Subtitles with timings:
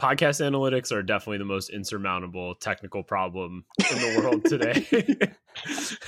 [0.00, 4.86] podcast analytics are definitely the most insurmountable technical problem in the world today.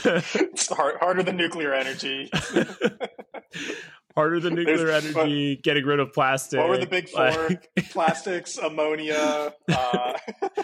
[0.04, 2.30] it's hard, harder than nuclear energy.
[4.14, 6.58] harder than nuclear There's- energy, getting rid of plastic.
[6.60, 7.30] What were the big four?
[7.48, 10.12] like- Plastics, ammonia, uh,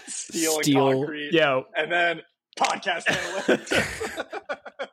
[0.07, 0.89] steel, Steel.
[0.89, 2.21] and concrete, yeah, and then
[2.59, 4.89] podcast analytics.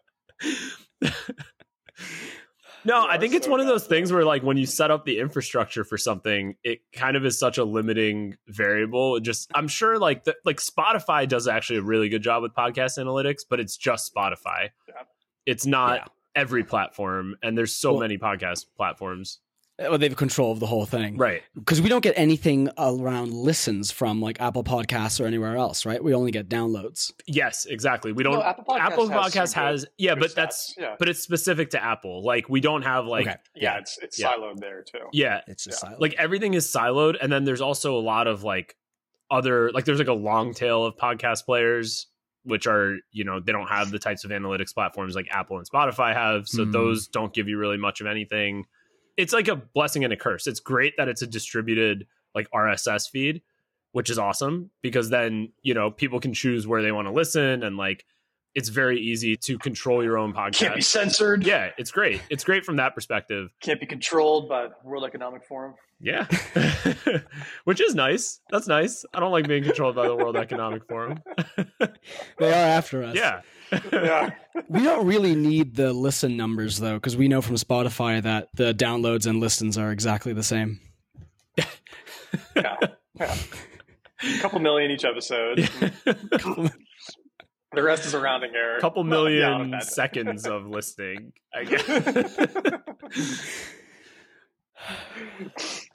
[2.85, 4.91] No, Yeah, I think it's so one of those things where like when you set
[4.91, 9.15] up the infrastructure for something, it kind of is such a limiting variable.
[9.17, 12.53] It just I'm sure like the, like Spotify does actually a really good job with
[12.53, 14.69] podcast analytics, but it's just Spotify.
[14.87, 15.03] Yeah.
[15.45, 16.05] It's not Yeah.
[16.35, 19.39] every platform and there's so Well- many podcast platforms.
[19.89, 21.41] Well, they have control of the whole thing, Right.
[21.55, 26.03] Because we don't get anything around listens from like Apple Podcasts or anywhere else, right?
[26.03, 27.11] We only get downloads.
[27.27, 28.11] Yes, exactly.
[28.11, 30.35] We don't No, Apple Podcasts Apple has Podcast some has, yeah, but stats.
[30.35, 30.95] that's Yeah.
[30.99, 32.23] but it's specific to Apple.
[32.23, 34.31] Like we don't have like okay, yeah, it's it's Yeah.
[34.31, 35.07] siloed there too.
[35.13, 36.01] yeah, it's just silent.
[36.01, 38.75] like everything is siloed and then there's also a lot of like
[39.29, 42.07] other like there's like a long tail of podcast players
[42.43, 45.69] which are you know they don't have the types of analytics platforms like apple and
[45.69, 46.71] spotify have so Mhm.
[46.73, 48.65] those don't give you really much of anything
[49.17, 53.09] it's like a blessing and a curse it's great that it's a distributed like rss
[53.09, 53.41] feed
[53.91, 57.63] which is awesome because then you know people can choose where they want to listen
[57.63, 58.05] and like
[58.53, 60.55] it's very easy to control your own podcast.
[60.57, 61.45] Can't be censored.
[61.45, 65.75] yeah it's great it's great from that perspective Can't be controlled by World Economic Forum.
[66.01, 66.25] yeah.
[67.63, 68.39] Which is nice.
[68.49, 69.05] That's nice.
[69.13, 71.21] I don't like being controlled by the World Economic Forum.
[71.77, 73.15] they are after us.
[73.15, 73.41] Yeah.
[73.91, 74.31] Yeah.
[74.67, 78.73] we don't really need the listen numbers though, because we know from Spotify that the
[78.73, 80.79] downloads and listens are exactly the same.
[82.55, 82.77] yeah.
[83.15, 83.35] yeah.
[84.23, 85.69] A couple million each episode.
[87.73, 88.75] The rest is a rounding error.
[88.75, 91.87] A couple Well, yeah, million not seconds of listening, I guess.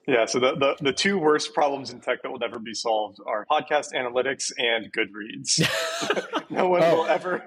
[0.08, 3.18] Yeah, so the, the, the two worst problems in tech that will never be solved
[3.26, 5.60] are podcast analytics and Goodreads.
[6.50, 6.98] no one Oh.
[6.98, 7.42] will ever.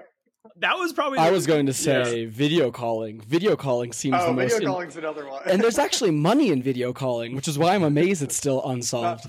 [0.56, 3.20] That was probably I was going to say video calling.
[3.20, 4.52] Video calling seems Oh, the most.
[4.52, 5.42] video in- calling's another one.
[5.46, 9.26] and there's actually money in video calling, which is why I'm amazed it's still unsolved.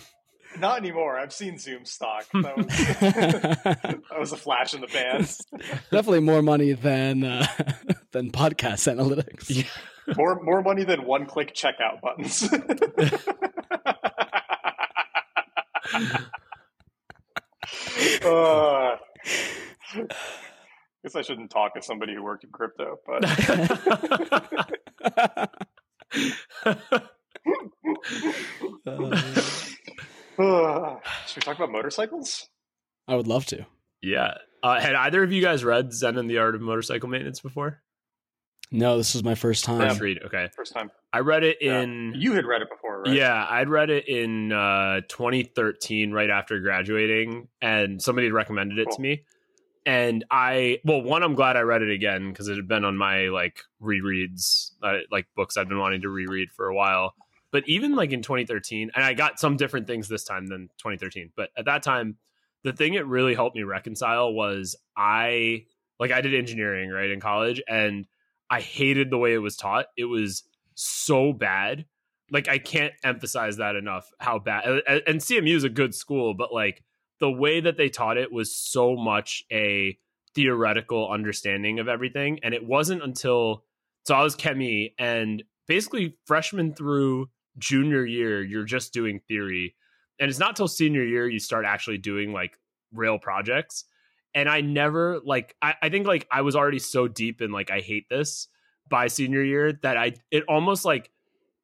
[0.59, 1.17] Not anymore.
[1.17, 2.25] I've seen Zoom stock.
[2.33, 5.25] That was, that was a flash in the pan.
[5.91, 7.45] Definitely more money than uh,
[8.11, 9.45] than podcast analytics.
[9.49, 9.63] Yeah.
[10.17, 12.49] More more money than one click checkout buttons.
[18.25, 18.95] uh,
[21.03, 23.23] guess I shouldn't talk as somebody who worked in crypto, but
[30.40, 30.95] Uh,
[31.28, 32.47] should we talk about motorcycles?
[33.07, 33.66] I would love to.
[34.01, 34.35] yeah.
[34.63, 37.81] Uh, had either of you guys read Zen and the Art of Motorcycle Maintenance before?
[38.72, 39.81] No, this was my first time.
[39.90, 40.19] First read.
[40.23, 40.50] Okay.
[40.56, 40.91] First time.
[41.11, 41.81] I read it Yeah.
[41.81, 43.13] in You had read it before, right?
[43.16, 48.85] Yeah, I'd read it in uh, 2013, right after graduating, and somebody had recommended it
[48.90, 48.95] Cool.
[48.97, 49.23] to me.
[49.85, 52.97] And I, well, one, I'm glad I read it again because it had been on
[52.97, 57.15] my like rereads, uh, like books I've been wanting to reread for a while.
[57.51, 61.31] But even like in 2013, and I got some different things this time than 2013.
[61.35, 62.17] But at that time,
[62.63, 65.65] the thing it really helped me reconcile was I,
[65.99, 68.07] like, I did engineering right in college, and
[68.49, 69.87] I hated the way it was taught.
[69.97, 70.43] It was
[70.75, 71.85] so bad
[72.31, 76.33] like I can't emphasize that enough how bad and and CMU is a good school
[76.33, 76.83] but like
[77.21, 79.97] the way that they taught it was so much a
[80.33, 83.63] theoretical understanding of everything and it wasn't until
[84.05, 89.75] so I was chemi and basically freshman through junior year you're just doing theory.
[90.19, 92.57] And it's not till senior year you start actually doing like
[92.93, 93.85] real projects.
[94.33, 97.69] And I never like I, I think like I was already so deep in like
[97.69, 98.47] I hate this
[98.89, 101.11] by senior year that I it almost like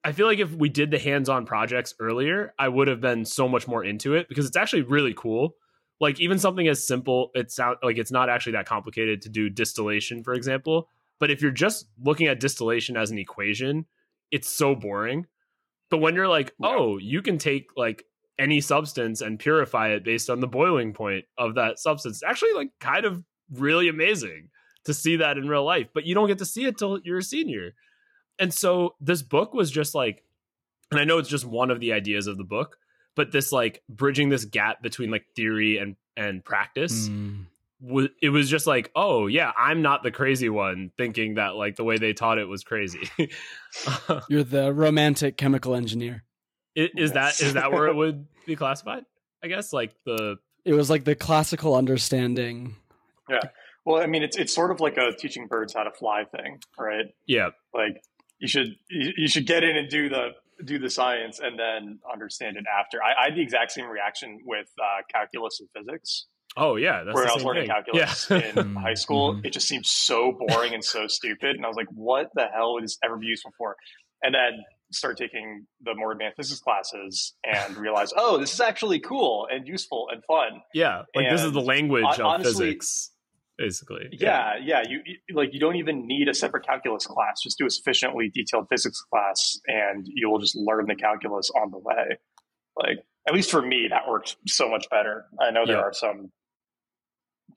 [0.04, 3.48] I feel like if we did the hands-on projects earlier, I would have been so
[3.48, 5.56] much more into it because it's actually really cool.
[6.00, 9.50] Like even something as simple, it sound like it's not actually that complicated to do
[9.50, 10.88] distillation, for example.
[11.20, 13.86] But if you're just looking at distillation as an equation,
[14.32, 15.26] it's so boring.
[15.90, 16.70] But when you're like, Yeah.
[16.70, 18.06] oh, you can take like
[18.38, 22.54] any substance and purify it based on the boiling point of that substance, it's actually
[22.54, 24.50] like kind of really amazing
[24.84, 25.88] to see that in real life.
[25.94, 27.74] But you don't get to see it till you're a senior.
[28.40, 30.24] And so this book was just like,
[30.92, 32.78] and I know it's just one of the ideas of the book,
[33.16, 37.46] but this like bridging this gap between like theory and and practice Mm.
[37.80, 41.76] wa- it was just like oh yeah i'm not the crazy one thinking that like
[41.76, 43.08] the way they taught it was crazy
[44.30, 46.24] You're the romantic chemical engineer.
[46.76, 47.42] I- is that Yes.
[47.42, 49.04] is that where it would be classified
[49.44, 52.76] i guess like the It was like the classical understanding.
[53.30, 53.42] Yeah.
[53.86, 56.60] Well, I mean, it's it's sort of like a teaching birds how to fly thing,
[56.80, 57.06] right?
[57.28, 58.02] yeah Like
[58.40, 60.30] you should you, should get in and do the
[60.66, 63.00] do the science and then understand it after.
[63.04, 66.26] I, I had the exact same reaction with uh, calculus and physics.
[66.56, 67.70] Oh yeah, that's where I was learning thing.
[67.70, 68.38] calculus yeah.
[68.38, 68.76] in Mm-hmm.
[68.88, 72.30] high school, it just seemed so boring and so stupid, and I was like, "What
[72.34, 73.76] the hell would this ever be useful for?"
[74.24, 79.00] And then start taking the more advanced physics classes and realize, "Oh, this is actually
[79.00, 83.12] cool and useful and fun." yeah, like this is the language of honestly- physics,
[83.58, 84.08] basically.
[84.12, 84.84] Yeah, yeah.
[84.88, 87.42] You, you like you don't even need a separate calculus class.
[87.44, 91.72] Just do a sufficiently detailed physics class, and you will just learn the calculus on
[91.72, 92.18] the way.
[92.78, 95.26] Like at least for me, that worked so much better.
[95.42, 95.82] I know there Yeah.
[95.82, 96.32] are some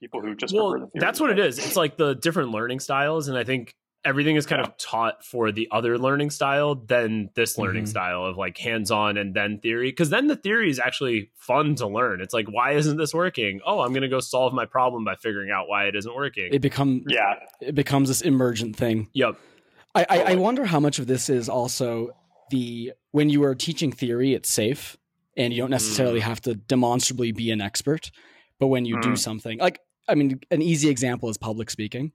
[0.01, 1.59] people who just well prefer the theory, that's what it is.
[1.59, 3.75] it's like the different learning styles and i think
[4.05, 7.89] everything is kind of taught for the other learning style than this learning Mhm.
[7.89, 11.87] style of like hands-on and then theory because then the theory is actually fun to
[11.87, 15.05] learn it's like why isn't this working oh i'm going to go solve my problem
[15.05, 19.09] by figuring out why it isn't working It becomes, Yeah, it becomes this emergent thing.
[19.13, 19.37] yep
[19.95, 22.11] I, I, I wonder how much of this is also
[22.51, 24.97] the when you are teaching theory, it's safe
[25.37, 28.11] and you don't necessarily have to demonstrably be an expert.
[28.61, 29.19] But when you do Mm.
[29.19, 32.13] something like, I mean, an easy example is public speaking.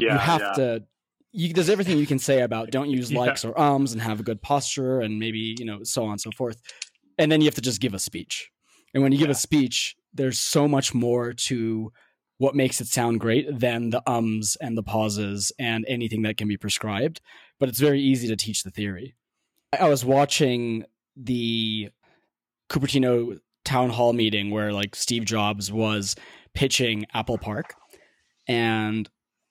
[0.00, 0.12] Yeah.
[0.14, 0.52] you have yeah.
[0.52, 0.84] to.
[1.32, 3.20] You, there's everything you can say about don't use Yeah.
[3.20, 6.20] likes or ums and have a good posture and maybe you know so on and
[6.20, 6.60] so forth,
[7.18, 8.50] and then you have to just give a speech.
[8.94, 9.32] And when you give Yeah.
[9.32, 11.92] a speech, there's so much more to
[12.38, 16.48] what makes it sound great than the ums and the pauses and anything that can
[16.48, 17.20] be prescribed.
[17.58, 19.14] But it's very easy to teach the theory.
[19.72, 20.84] I I was watching
[21.16, 21.90] the
[22.70, 26.14] Cupertino town hall meeting where like Steve Jobs was
[26.54, 27.74] pitching Apple Park,
[28.46, 29.08] and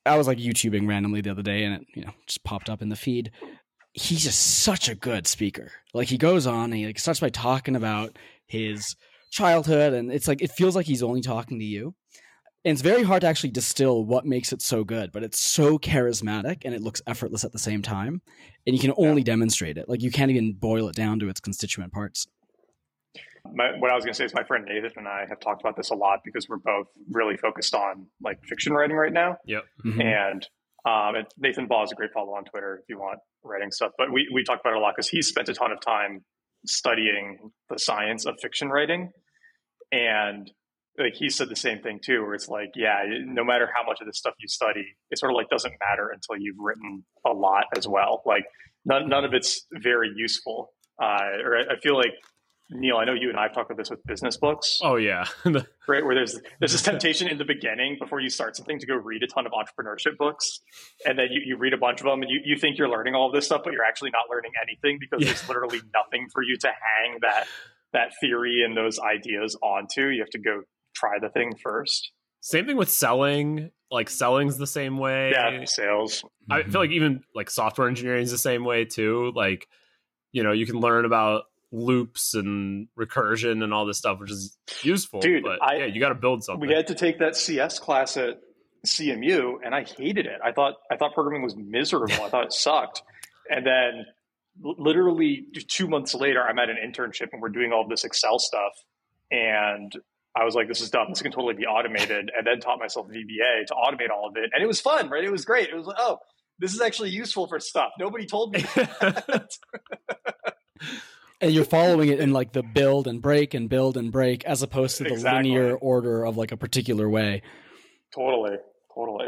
[0.07, 2.81] I was like YouTubing randomly the other day, and it you know just popped up
[2.81, 3.31] in the feed.
[3.94, 5.71] He's just such a good speaker.
[5.94, 8.95] Like he goes on and he like starts by talking about his
[9.31, 11.95] childhood, and it's like it feels like he's only talking to you.
[12.65, 15.77] And it's very hard to actually distill what makes it so good, but it's so
[15.77, 18.21] charismatic and it looks effortless at the same time.
[18.65, 19.88] And you can only demonstrate it.
[19.88, 22.27] Like you can't even boil it down to its constituent parts.
[23.45, 25.61] My, what I was going to say is my friend Nathan and I have talked
[25.61, 29.37] about this a lot because we're both really focused on like fiction writing right now.
[29.45, 30.03] yep Mhm.
[30.03, 30.47] And
[30.85, 33.91] um, and Nathan Baugh is a great follow on Twitter if you want writing stuff.
[33.97, 36.23] But we, we talk about it a lot because he spent a ton of time
[36.65, 39.11] studying the science of fiction writing.
[39.91, 40.49] And
[40.97, 43.99] like he said the same thing too, where it's like, yeah, no matter how much
[44.01, 47.31] of this stuff you study, it sort of like doesn't matter until you've written a
[47.31, 48.21] lot as well.
[48.25, 48.45] Like
[48.85, 50.69] none, none of it's very useful.
[51.01, 52.13] Uh, or I, I feel like
[52.69, 54.79] Neil, I know you and I have talked about this with business books.
[54.81, 55.25] Oh yeah.
[55.89, 58.93] Right where there's there's this temptation in the beginning before you start something to go
[58.95, 60.59] read a ton of entrepreneurship books
[61.05, 63.15] and then you, you read a bunch of them and you, you think you're learning
[63.15, 65.31] all of this stuff but you're actually not learning anything because Yeah.
[65.31, 67.47] there's literally nothing for you to hang that
[67.93, 70.07] that theory and those ideas onto.
[70.07, 70.63] You have to go
[70.93, 72.11] try the thing first.
[72.41, 73.71] Same thing with selling.
[73.89, 75.31] Like selling's the same way.
[75.31, 76.21] Yeah sales.
[76.49, 76.77] I feel mm-hmm.
[76.77, 79.31] like even like software engineering is the same way too.
[79.33, 79.69] Like,
[80.33, 84.57] you know, you can learn about loops and recursion and all this stuff, which is
[84.83, 85.19] useful.
[85.19, 86.67] Dude, but I- yeah, you got to build something.
[86.67, 88.39] we had to take that cs class at
[88.85, 92.53] cmu and i hated it i thought i thought programming was miserable i thought it
[92.67, 93.01] sucked
[93.49, 94.05] and then
[94.63, 98.71] literally two months later i'm at an internship and we're doing all this excel stuff
[99.29, 99.91] and
[100.37, 103.07] i was like this is dumb this can totally be automated and then taught myself
[103.07, 105.75] vba to automate all of it and it was fun right it was great it
[105.75, 106.19] was like oh
[106.59, 109.49] this is actually useful for stuff nobody told me that.
[111.41, 114.63] and you're following it in like the build and break and build and break as
[114.63, 115.51] opposed to the Exactly.
[115.51, 117.41] linear order of like a particular way.
[118.13, 118.57] totally
[118.94, 119.27] totally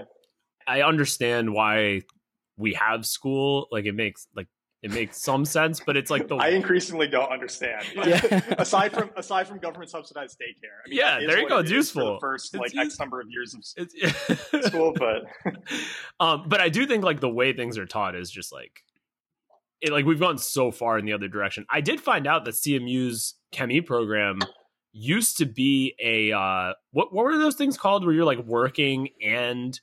[0.68, 2.02] I understand why
[2.58, 3.68] we have school.
[3.72, 4.48] Like, it makes like
[4.84, 7.84] it makes some sense, but it's like the I increasingly don't understand.
[7.96, 8.42] Yeah.
[8.60, 10.78] aside from aside from government subsidized daycare.
[10.86, 12.14] I mean, Yeah, there you go, it's is for useful.
[12.16, 15.24] The first It's like use- X number of years of school, but
[16.20, 18.84] um, but I do think like the way things are taught is just like
[19.82, 19.92] it.
[19.92, 21.66] Like we've gone so far in the other direction.
[21.70, 24.40] I did find out that CMU's Chemi program
[24.92, 29.10] used to be a uh, what what were those things called where you're like working
[29.24, 29.80] and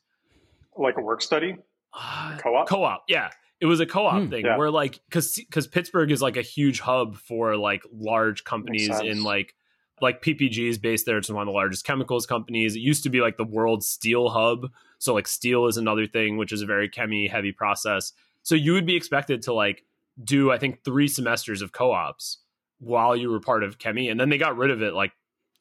[0.77, 1.57] like a work study,
[1.95, 2.69] uh, co-op.
[2.69, 4.29] co-op yeah it was a co-op Hmm.
[4.29, 4.59] thing Yeah.
[4.59, 9.23] where like because because pittsburgh is like a huge hub for like large companies in
[9.23, 9.55] like
[10.03, 13.09] like ppg is based there it's one of the largest chemicals companies it used to
[13.09, 16.67] be like the world steel hub so like steel is another thing which is a
[16.67, 18.13] very chemi heavy process
[18.47, 19.83] so you would be expected to like
[20.23, 22.39] do i think three semesters of co-ops
[22.79, 25.13] while you were part of chemi and then they got rid of it like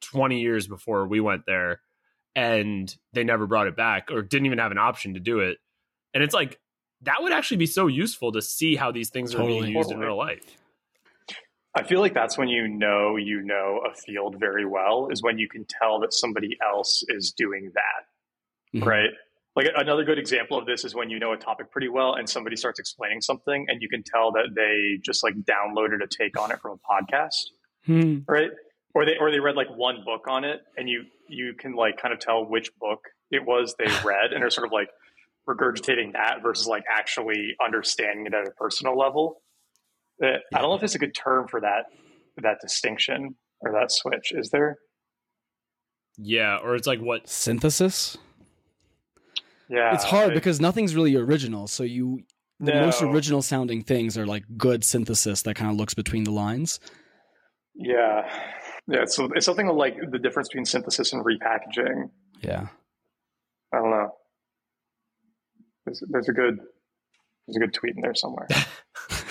[0.02, 1.82] 20 years before we went there
[2.36, 5.58] and they never brought it back or didn't even have an option to do it
[6.14, 6.60] and it's like
[7.02, 10.00] that would actually be so useful to see how these things are being used in
[10.00, 10.58] real life.
[11.76, 15.38] I feel like that's when you know you know a field very well is when
[15.38, 18.86] you can tell that somebody else is doing that, Mhm.
[18.86, 19.10] right?
[19.56, 22.30] Like another good example of this is when you know a topic pretty well and
[22.30, 26.40] somebody starts explaining something and you can tell that they just like downloaded a take
[26.40, 27.44] on it from a podcast
[27.86, 28.20] Hmm.
[28.28, 28.50] right
[28.96, 31.98] or they or they read like one book on it and you you can like
[32.02, 33.00] kind of tell which book
[33.32, 34.90] it was they read and they're sort of like
[35.48, 39.42] regurgitating that versus like actually understanding it at a personal level
[40.24, 41.86] Uh, i don't know if there's a good term for that
[42.42, 44.78] that distinction or that switch is there
[46.18, 48.18] Yeah, or it's like what Synthesis.
[49.70, 51.68] Yeah it's hard I- because nothing's really original.
[51.68, 52.24] So you,
[52.60, 56.32] the most original sounding things are like good synthesis that kind of looks between the
[56.32, 56.80] lines.
[57.76, 58.30] Yeah.
[58.88, 59.06] Yeah.
[59.08, 62.10] So it's something like the difference between synthesis and repackaging.
[62.42, 62.68] Yeah.
[63.74, 64.12] I don't know.
[65.86, 66.60] There's, there's a good
[67.48, 68.48] there's a good tweet in there somewhere.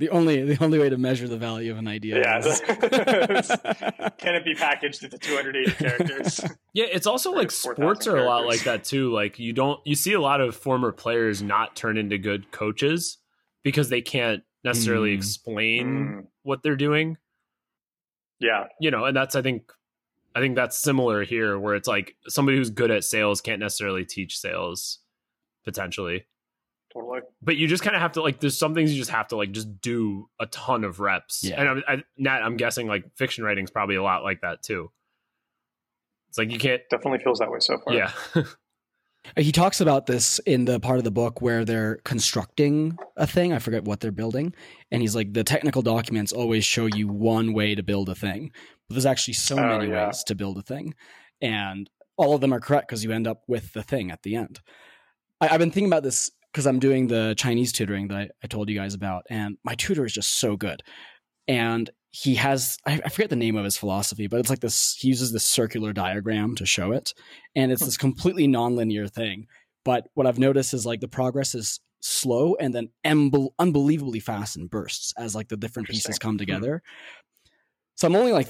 [0.00, 2.18] The only the only way to measure the value of an idea.
[2.20, 2.38] Yeah.
[2.38, 2.60] is-
[4.18, 6.40] Can it be packaged into 280 characters?
[6.72, 9.12] Yeah, it's also like 4,000 sports are a lot like that too.
[9.12, 13.18] Like you don't you see a lot of former players not turn into good coaches
[13.62, 15.16] because they can't necessarily Mm.
[15.18, 17.18] explain Mm, what they're doing.
[18.38, 18.68] yeah.
[18.80, 19.70] You know, and that's I think
[20.34, 24.04] I think that's similar here where it's like somebody who's good at sales can't necessarily
[24.06, 25.00] teach sales
[25.64, 26.24] potentially.
[26.92, 27.20] Totally.
[27.40, 29.36] But you just kind of have to like there's some things you just have to
[29.36, 31.44] like just do a ton of reps.
[31.44, 31.60] Yeah.
[31.60, 34.90] And I'm I, Nat, I'm guessing like fiction writing's probably a lot like that too.
[36.28, 37.94] It's like you can't Definitely feels that way so far.
[37.94, 38.12] yeah.
[39.36, 43.52] He talks about this in the part of the book where they're constructing a thing.
[43.52, 44.54] I forget what they're building.
[44.90, 48.50] And he's like, the technical documents always show you one way to build a thing,
[48.88, 50.06] but there's actually so Oh, many yeah.
[50.06, 50.94] ways to build a thing.
[51.42, 54.36] And all of them are correct because you end up with the thing at the
[54.36, 54.60] end.
[55.38, 58.46] I, I've been thinking about this because I'm doing the Chinese tutoring that I, I
[58.46, 59.24] told you guys about.
[59.30, 60.82] And my tutor is just so good.
[61.46, 64.94] And he has, I, I forget the name of his philosophy, but it's like this,
[64.94, 67.14] he uses this circular diagram to show it
[67.54, 67.86] and it's hmm.
[67.86, 69.46] this completely nonlinear thing.
[69.84, 72.88] But what I've noticed is like the progress is slow and then
[73.58, 76.38] unbelievably fast in bursts as like the different pieces come hmm.
[76.38, 76.82] together.
[77.94, 78.48] So I'm only like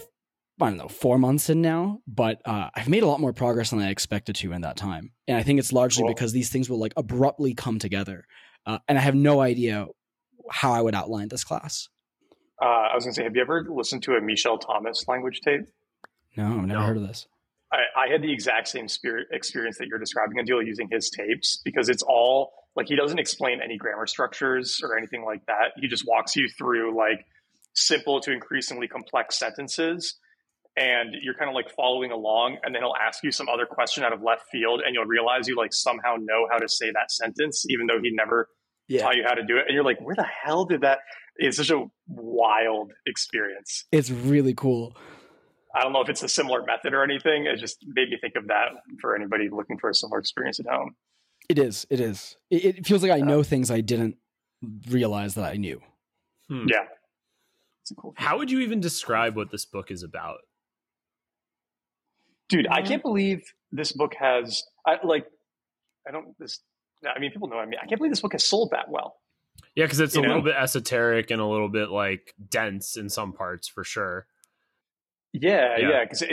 [0.62, 3.70] I don't know four months in now, but uh, I've made a lot more progress
[3.70, 6.14] than I expected to in that time, and I think it's largely Cool.
[6.14, 8.26] because these things will like abruptly come together,
[8.66, 9.86] uh, and I have no idea
[10.50, 11.88] how I would outline this class.
[12.60, 15.40] Uh, I was going to say, have you ever listened to a Michel Thomas language
[15.40, 15.62] tape?
[16.36, 16.86] No, I've never No.
[16.86, 17.26] heard of this.
[17.72, 21.60] I, I had the exact same spirit experience that you're describing until using his tapes
[21.64, 25.72] because it's all like he doesn't explain any grammar structures or anything like that.
[25.76, 27.24] He just walks you through like
[27.74, 30.18] simple to increasingly complex sentences.
[30.80, 34.02] And you're kind of like following along, and then he'll ask you some other question
[34.02, 37.12] out of left field, and you'll realize you like somehow know how to say that
[37.12, 38.48] sentence, even though he never
[38.88, 39.64] Yeah, taught you how to do it.
[39.68, 41.00] And you're like, where the hell did that?
[41.36, 43.84] It's such a wild experience.
[43.92, 44.96] it's really cool.
[45.74, 47.44] I don't know if it's a similar method or anything.
[47.46, 48.68] It just made me think of that
[49.02, 50.96] for anybody looking for a similar experience at home.
[51.48, 51.86] It is.
[51.90, 52.36] It is.
[52.50, 54.16] It, it feels like I know things I didn't
[54.88, 55.80] realize that I knew.
[56.48, 56.64] Hmm.
[56.68, 56.84] Yeah.
[57.82, 60.38] It's a cool How would you even describe what this book is about?
[62.50, 62.88] Dude, I mm-hmm.
[62.88, 63.42] can't believe
[63.72, 65.24] this book has I like
[66.06, 66.60] I don't this
[67.04, 67.78] I mean people know I mean.
[67.82, 69.16] I can't believe this book has sold that well.
[69.74, 70.28] Yeah, because it's You a know?
[70.28, 74.26] little bit esoteric and a little bit like dense in some parts for sure.
[75.32, 75.88] Yeah, Yeah.
[75.88, 76.24] yeah, because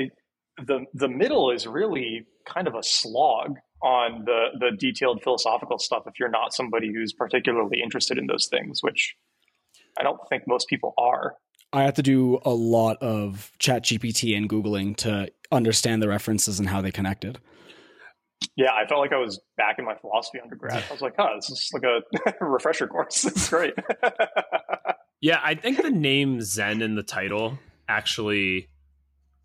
[0.65, 6.03] the the middle is really kind of a slog on the the detailed philosophical stuff
[6.07, 9.15] if you're not somebody who's particularly interested in those things, which
[10.00, 11.36] I don't think most people are.
[11.74, 16.59] I had to do a lot of chat GPT and Googling to understand the references
[16.59, 17.39] and how they connected.
[18.55, 20.83] Yeah, I felt like I was back in my philosophy undergrad.
[20.89, 23.25] I was like, oh, this is like a refresher course.
[23.25, 23.74] It's great.
[25.19, 27.57] Yeah, I think the name Zen in the title
[27.89, 28.69] actually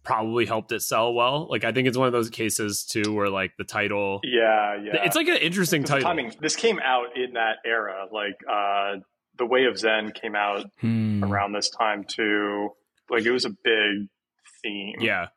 [0.03, 1.47] probably helped it sell well.
[1.49, 5.05] Like I think it's one of those cases too where like the title yeah, yeah.
[5.05, 6.05] it's like an interesting the title.
[6.05, 6.35] timing.
[6.41, 8.07] This came out in that era.
[8.13, 8.97] Like uh,
[9.39, 11.25] the Way of Zen came out Hmm.
[11.25, 12.71] around this time too.
[13.11, 14.09] Like it was a big
[14.63, 14.97] theme.
[15.01, 15.29] Yeah.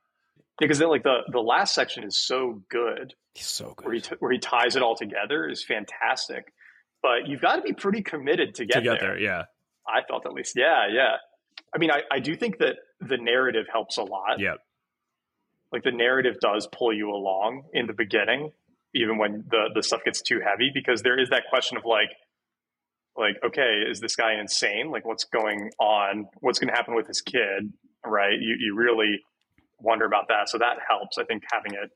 [0.60, 4.10] because then like the the last section is so good He's so where he good.
[4.10, 6.54] t- where he ties it all together is fantastic.
[7.02, 9.10] But you've got to be pretty committed to get, to get there.
[9.12, 9.20] there.
[9.20, 9.44] Yeah.
[9.88, 10.56] I felt at least.
[10.56, 11.18] Yeah, yeah.
[11.74, 14.40] I mean, I, I do think that the narrative helps a lot.
[14.40, 14.56] Yeah.
[15.72, 18.52] Like the narrative does pull you along in the beginning,
[18.94, 22.10] even when the the stuff gets too heavy, because there is that question of like,
[23.18, 24.90] like, okay, is this guy insane?
[24.92, 26.28] Like, what's going on?
[26.42, 27.72] What's going to happen with his kid?
[28.06, 28.34] Right?
[28.40, 29.20] You you really
[29.80, 30.50] wonder about that.
[30.50, 31.18] So that helps.
[31.18, 31.90] I think having it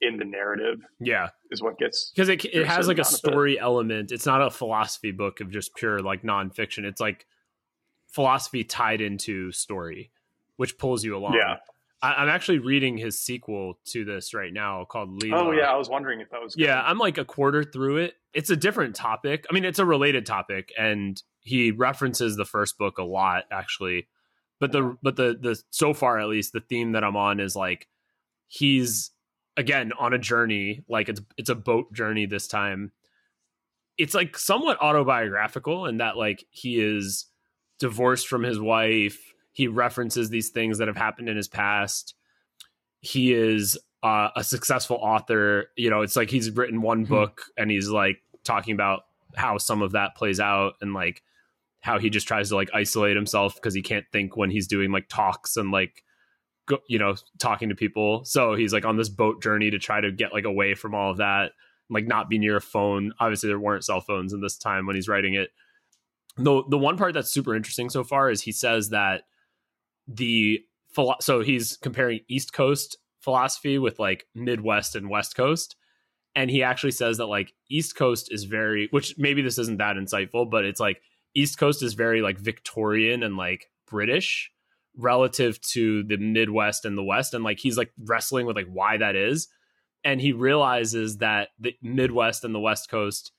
[0.00, 1.28] in the narrative Yeah.
[1.50, 2.10] is what gets.
[2.14, 4.10] Because it it has like a story element.
[4.10, 6.84] It's not a philosophy book of just pure like nonfiction.
[6.84, 7.26] It's like
[8.08, 10.10] philosophy tied into story,
[10.56, 11.34] which pulls you along.
[11.34, 11.56] Yeah.
[12.02, 15.44] I, am actually reading his sequel to this right now called Lila.
[15.44, 16.54] Oh yeah, I was wondering if that was.
[16.54, 16.64] Good.
[16.64, 18.14] Yeah, I'm like a quarter through it.
[18.34, 19.46] It's a different topic.
[19.48, 24.08] I mean, it's a related topic, and he references the first book a lot actually.
[24.58, 27.54] But the but the the so far at least the theme that I'm on is
[27.54, 27.88] like
[28.48, 29.10] he's
[29.56, 32.90] again on a journey, like it's it's a boat journey this time.
[33.96, 37.26] It's like somewhat autobiographical in that like he is
[37.78, 39.20] divorced from his wife
[39.52, 42.14] he references these things that have happened in his past.
[43.00, 45.66] He is uh, a successful author.
[45.76, 47.10] You know, it's like he's written one hmm.
[47.10, 49.02] book and he's like talking about
[49.34, 51.22] how some of that plays out and like
[51.80, 54.92] how he just tries to like isolate himself because he can't think when he's doing
[54.92, 56.04] like talks and like
[56.66, 60.00] go, you know talking to people so he's like on this boat journey to try
[60.00, 61.52] to get like away from all of that
[61.90, 64.96] like not be near a phone obviously there weren't cell phones in this time when
[64.96, 65.50] he's writing it
[66.36, 69.22] the the one part that's super interesting so far is he says that
[70.16, 70.60] the
[71.20, 75.76] so he's comparing East Coast philosophy with like Midwest and West Coast.
[76.34, 79.96] And he actually says that like East Coast is very, which maybe this isn't that
[79.96, 81.00] insightful, but it's like
[81.34, 84.50] East Coast is very like Victorian and like British
[84.96, 87.34] relative to the Midwest and the West.
[87.34, 89.48] And like he's like wrestling with like why that is.
[90.04, 93.30] And he realizes that the Midwest and the West Coast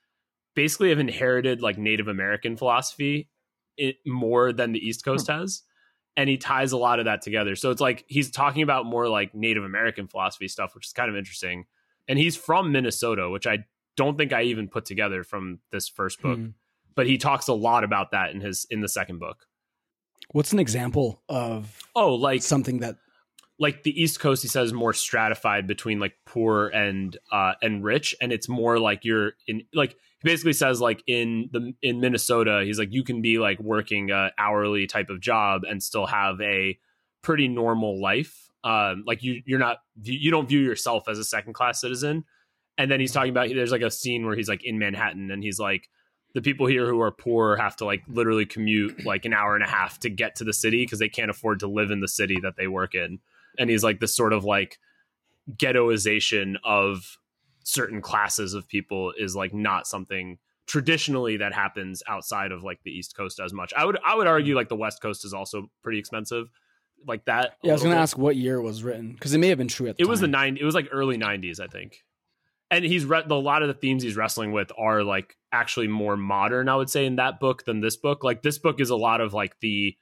[0.56, 3.30] basically have inherited like Native American philosophy
[3.76, 5.34] it, more than the East Coast hmm.
[5.34, 5.64] has
[6.16, 7.56] and he ties a lot of that together.
[7.56, 11.10] So it's like he's talking about more like Native American philosophy stuff, which is kind
[11.10, 11.66] of interesting.
[12.08, 13.66] And he's from Minnesota, which I
[13.96, 16.38] don't think I even put together from this first book.
[16.38, 16.48] Hmm.
[16.96, 19.48] But he talks a lot about that in his in the second book.
[20.32, 22.98] What's an example of oh like something that
[23.60, 28.16] like the East Coast he says more stratified between like poor and uh and rich
[28.22, 32.64] and it's more like you're in like he basically says like in the in Minnesota,
[32.66, 36.40] he's like you can be like working a hourly type of job and still have
[36.42, 36.78] a
[37.22, 38.50] pretty normal life.
[38.64, 42.24] Um, like you you're not you don't view yourself as a second class citizen.
[42.78, 45.44] And then he's talking about there's like a scene where he's like in Manhattan and
[45.44, 45.90] he's like
[46.34, 49.64] the people here who are poor have to like literally commute like an hour and
[49.64, 52.08] a half to get to the city because they can't afford to live in the
[52.08, 53.20] city that they work in.
[53.60, 54.80] And he's like this sort of like
[55.58, 57.18] ghettoization of
[57.64, 62.92] certain classes of people is like not something traditionally that happens outside of like the
[62.92, 63.74] East Coast as much.
[63.76, 66.50] I would I would argue like the West Coast is also pretty expensive.
[67.06, 67.58] Like that.
[67.62, 69.58] Yeah, I was going to ask what year it was written because it may have
[69.58, 70.10] been true at the It time.
[70.10, 70.56] was the nine.
[70.56, 71.98] It was like early '90s, I think.
[72.72, 76.16] And he's re- a lot of the themes he's wrestling with are like actually more
[76.16, 78.24] modern, I would say, in that book than this book.
[78.24, 79.98] Like this book is a lot of like the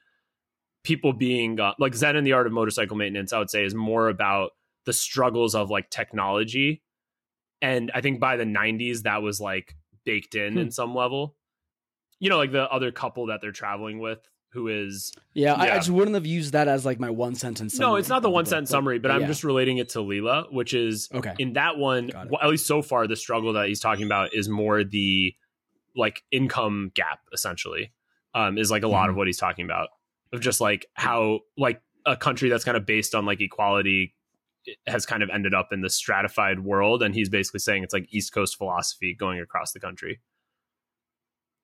[0.83, 3.33] people being uh, like Zen and the Art of Motorcycle Maintenance.
[3.33, 4.51] I would say is more about
[4.85, 6.83] the struggles of like technology
[7.61, 10.59] and I think by the 90s that was like baked in hmm.
[10.59, 11.35] in some level.
[12.19, 14.19] You know, like the other couple that they're traveling with
[14.51, 15.71] who is yeah, yeah.
[15.71, 17.91] I, I, just wouldn't have used that as like my one sentence summary.
[17.91, 19.27] no it's not the one sentence summary but, but i'm yeah.
[19.27, 22.81] just relating it to Lila which is okay in that one well, at least so
[22.81, 25.33] far the struggle that he's talking about is more the
[25.95, 27.93] like income gap essentially
[28.35, 29.11] um is like a lot mm-hmm.
[29.11, 29.89] of what he's talking about
[30.33, 34.13] of just like how like a country that's kind of based on like equality
[34.87, 38.07] has kind of ended up in the stratified world and he's basically saying it's like
[38.13, 40.19] east coast philosophy going across the country.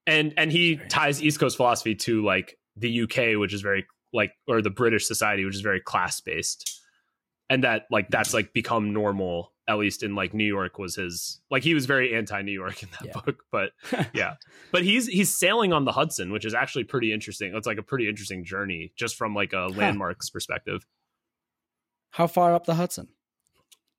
[0.05, 4.31] And and he ties east coast philosophy to like the uk which is very like
[4.47, 6.81] or the british society which is very class based
[7.49, 11.41] and that like that's like become normal at least in like new york was his
[11.51, 13.21] like he was very anti new york in that yeah.
[13.21, 13.71] book but
[14.13, 14.35] yeah.
[14.71, 17.53] But he's he's sailing on the hudson which is actually pretty interesting.
[17.55, 20.85] It's like a pretty interesting journey just from like a landmarks perspective
[22.17, 23.09] how far up the Hudson?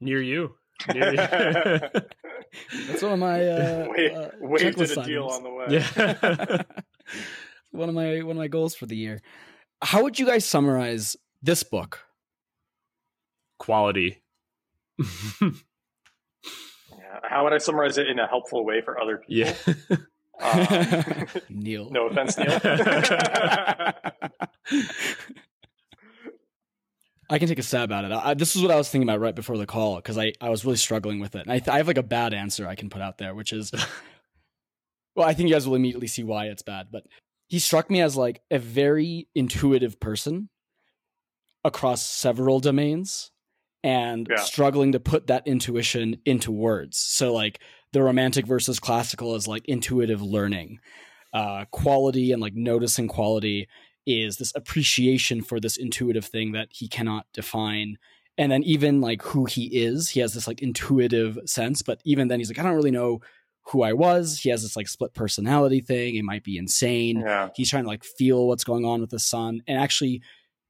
[0.00, 0.57] Near you.
[0.92, 1.16] Near you.
[2.88, 5.66] That's one of my uh, wait, uh, wait did a deal on the way.
[5.70, 6.62] Yeah.
[7.70, 9.22] one of my one of my goals for the year.
[9.83, 12.00] How would you guys summarize this book?
[13.61, 14.20] Quality.
[14.98, 15.50] yeah.
[17.22, 19.54] How would I summarize it in a helpful way for other people?
[19.54, 19.54] Yeah.
[20.40, 21.88] Um, Neil.
[21.90, 22.59] No offense, Neil.
[27.31, 28.12] I can take a stab at it.
[28.12, 30.49] I, this is what I was thinking about right before the call because I, I
[30.49, 31.43] was really struggling with it.
[31.43, 33.53] And I, th- I have like a bad answer I can put out there, which
[33.53, 33.71] is,
[35.14, 36.88] well, I think you guys will immediately see why it's bad.
[36.91, 37.05] But
[37.49, 40.49] he struck me as like a very intuitive person
[41.64, 43.31] across several domains
[43.85, 44.37] and yeah.
[44.43, 46.99] struggling to put that intuition into words.
[46.99, 47.61] So like
[47.93, 50.81] the romantic versus classical is like intuitive learning,
[51.35, 53.69] uh, quality and like noticing quality
[54.09, 57.97] is this appreciation for this intuitive thing that he cannot define
[58.37, 62.29] and then even like who he is he has this like intuitive sense but even
[62.29, 63.21] then he's like i don't really know
[63.68, 67.49] who i was he has this like split personality thing it might be insane yeah.
[67.55, 70.23] he's trying to like feel what's going on with the sun and actually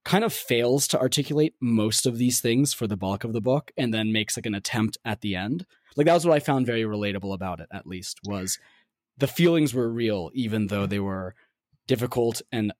[0.08, 3.70] kind of fails to articulate most of these things for the bulk of the book
[3.76, 5.66] and then makes like an attempt at the end.
[5.96, 8.58] Like that was what I found very relatable about it at least was
[9.18, 11.34] the feelings were real even though they were
[11.86, 12.72] difficult and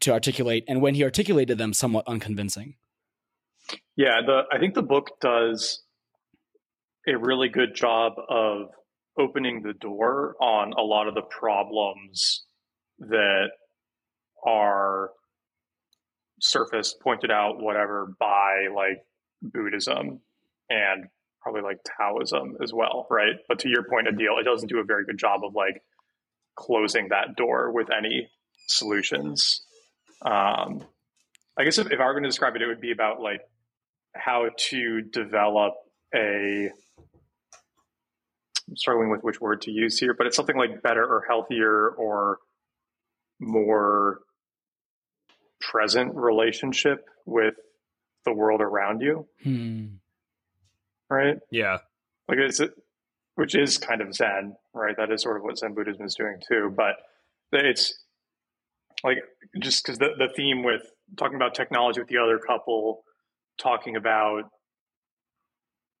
[0.00, 2.74] to articulate and when he articulated them somewhat unconvincing.
[3.96, 5.82] Yeah, the I think the book does
[7.06, 8.68] a really good job of
[9.18, 12.44] opening the door on a lot of the problems
[12.98, 13.48] that
[14.46, 15.10] are
[16.40, 19.02] surfaced, pointed out, whatever, by like
[19.42, 20.20] Buddhism
[20.70, 21.06] and
[21.40, 23.36] probably like Taoism as well, right?
[23.48, 25.82] But to your point, Adil, it doesn't do a very good job of like
[26.56, 28.28] closing that door with any
[28.68, 29.62] solutions.
[30.22, 30.84] Um,
[31.58, 33.40] I guess if, if I were going to describe it, it would be about like
[34.14, 35.74] how to develop
[36.14, 36.70] a
[38.68, 41.88] I'm struggling with which word to use here, but it's something like better or healthier
[41.88, 42.38] or
[43.40, 44.20] more
[45.60, 47.54] present relationship with
[48.24, 49.26] the world around you.
[49.42, 49.86] Hmm.
[51.08, 51.38] Right?
[51.50, 51.78] Yeah.
[52.28, 52.60] Like it's
[53.36, 54.96] which is kind of Zen, right?
[54.96, 56.72] That is sort of what Zen Buddhism is doing too.
[56.76, 56.96] But
[57.52, 57.94] it's
[59.04, 59.18] like
[59.60, 60.82] just because the, the theme with
[61.16, 63.02] talking about technology with the other couple,
[63.58, 64.44] talking about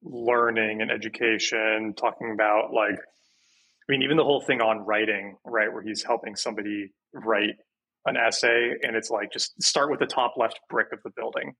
[0.02, 5.72] learning and education, talking about like, I mean, even the whole thing on writing, right,
[5.72, 7.54] where he's helping somebody write
[8.06, 11.52] an essay, and it's like just start with the top left brick of the building,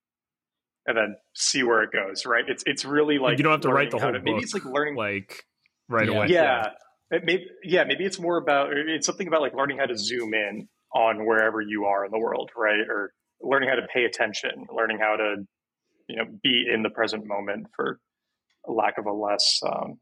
[0.87, 2.45] and then see where it goes, right?
[2.49, 4.25] It's it's really like you don't have to write the whole to, book.
[4.25, 5.45] Maybe it's like learning like
[5.89, 6.17] right Yeah.
[6.17, 6.27] away.
[6.29, 6.67] yeah.
[7.11, 10.35] It may, yeah, maybe it's more about it's something about like learning how to zoom
[10.35, 12.81] in on wherever you are in the world, right?
[12.89, 15.37] Or learning how to pay attention, learning how to,
[16.09, 18.01] you know, be in the present moment for
[18.67, 19.99] lack of a less um,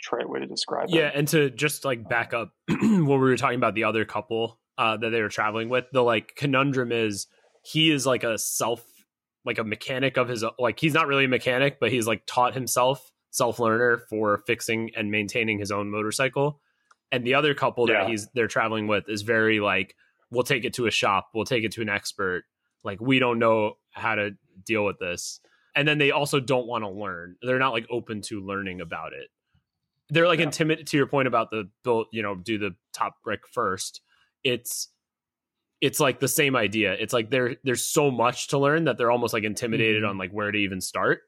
[0.00, 1.02] trite way to describe Yeah, it.
[1.02, 4.58] Yeah, and to just like back up what we were talking about the other couple
[4.78, 7.26] uh, that they were traveling with, the like conundrum is
[7.62, 8.84] he is like a self
[9.44, 12.54] like a mechanic of his like he's not really a mechanic, but he's like taught
[12.54, 16.60] himself self learner for fixing and maintaining his own motorcycle.
[17.12, 18.00] And the other couple Yeah.
[18.02, 19.96] that he's they're traveling with is very like
[20.30, 22.44] we'll take it to a shop, we'll take it to an expert.
[22.84, 25.40] Like we don't know how to deal with this.
[25.74, 27.36] And then they also don't want to learn.
[27.42, 29.28] They're not like open to learning about it
[30.12, 30.46] they're like Yeah.
[30.46, 34.00] intimidated to your point about the build you know do the top brick first
[34.42, 34.88] it's
[35.80, 39.12] it's like the same idea it's like there there's so much to learn that they're
[39.12, 40.08] almost like intimidated Mhm.
[40.10, 41.20] on like where to even start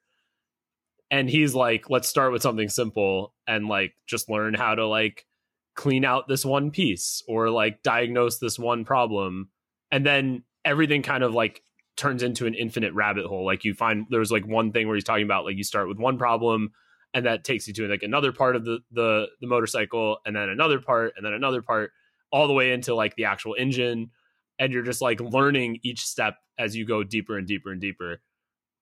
[1.13, 5.27] and he's like let's start with something simple and like just learn how to like
[5.75, 9.49] clean out this one piece or like diagnose this one problem.
[9.91, 11.63] And then everything kind of like
[11.97, 13.45] turns into an infinite rabbit hole.
[13.45, 15.99] Like you find there's like one thing where he's talking about like you start with
[15.99, 16.73] one problem
[17.15, 20.49] and that takes you to like another part of the the the motorcycle and then
[20.49, 21.93] another part and then another part
[22.31, 24.11] all the way into like the actual engine.
[24.59, 28.21] And you're just like learning each step as you go deeper and deeper and deeper.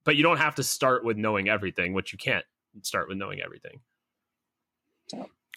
[0.05, 2.45] But you don't have to start with knowing everything which you can't
[2.83, 3.81] start with knowing everything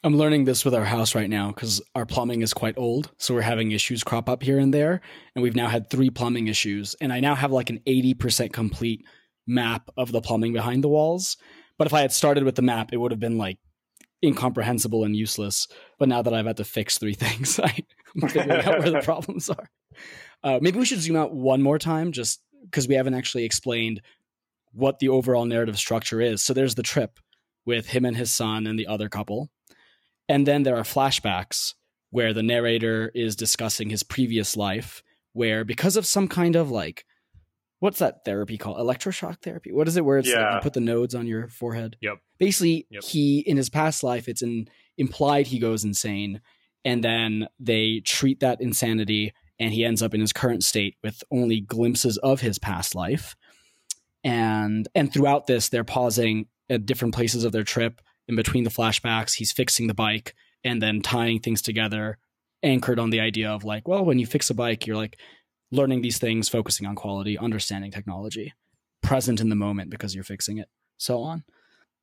[0.06, 3.12] I'm learning this with our house right now because our plumbing is quite old.
[3.18, 5.00] So we're having issues crop up here and there.
[5.34, 6.94] And we've now had three plumbing issues.
[7.00, 9.06] And I now have like an 80% complete
[9.48, 11.38] map of the plumbing behind the walls.
[11.78, 13.60] But if I had started with the map, it would have been like
[14.22, 15.70] incomprehensible and useless.
[16.00, 19.50] But now that I've had to fix three things, I'm figuring out where the problems
[19.50, 19.70] are.
[20.44, 24.02] Uh, maybe we should zoom out one more time just because we haven't actually explained
[24.74, 26.44] what the overall narrative structure is.
[26.44, 27.20] So there's the trip
[27.66, 29.50] with him and his son and the other couple.
[30.30, 31.74] And then there are flashbacks
[32.10, 37.06] where the narrator is discussing his previous life, where because of some kind of like,
[37.80, 38.78] what's that therapy called?
[38.78, 39.72] Electroshock therapy?
[39.72, 41.98] What is it where it's like you put the nodes on your forehead?
[42.02, 42.20] Yep.
[42.40, 43.04] Basically, Yep.
[43.04, 46.40] he, in his past life, it's an implied he goes insane.
[46.86, 51.24] And then they treat that insanity and he ends up in his current state with
[51.32, 53.36] only glimpses of his past life.
[54.24, 58.70] And and throughout this, they're pausing at different places of their trip in between the
[58.70, 62.18] flashbacks, he's fixing the bike and then tying things together,
[62.62, 65.18] anchored on the idea of like, well, when you fix a bike, you're like
[65.72, 68.54] learning these things, focusing on quality, understanding technology,
[69.02, 71.44] present in the moment because you're fixing it, so on.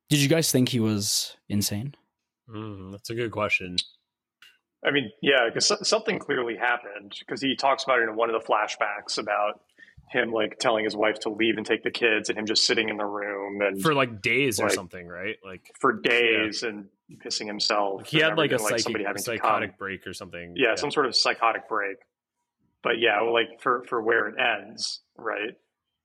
[0.09, 1.95] Did you guys think he was insane?
[2.49, 3.77] Mm, that's a good question
[4.85, 8.41] I mean, yeah, because something clearly happened because he talks about it in one of
[8.41, 9.61] the flashbacks about
[10.11, 12.89] him like telling his wife to leave and take the kids and him just sitting
[12.89, 16.87] in the room and for like days or something right like for days and
[17.25, 17.99] pissing himself.
[17.99, 20.75] Like he had like a everything, psychic, somebody having to psychotic break or something yeah,
[20.75, 21.97] some sort of psychotic break.
[22.83, 25.55] But yeah, well, like for for where it ends, right?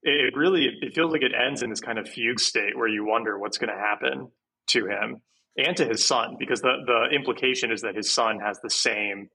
[0.02, 2.88] It, it really it feels like it ends in this kind of fugue state where
[2.88, 4.30] you wonder what's going to happen
[4.68, 5.20] to him
[5.56, 9.30] and to his son because the the implication is that his son has the same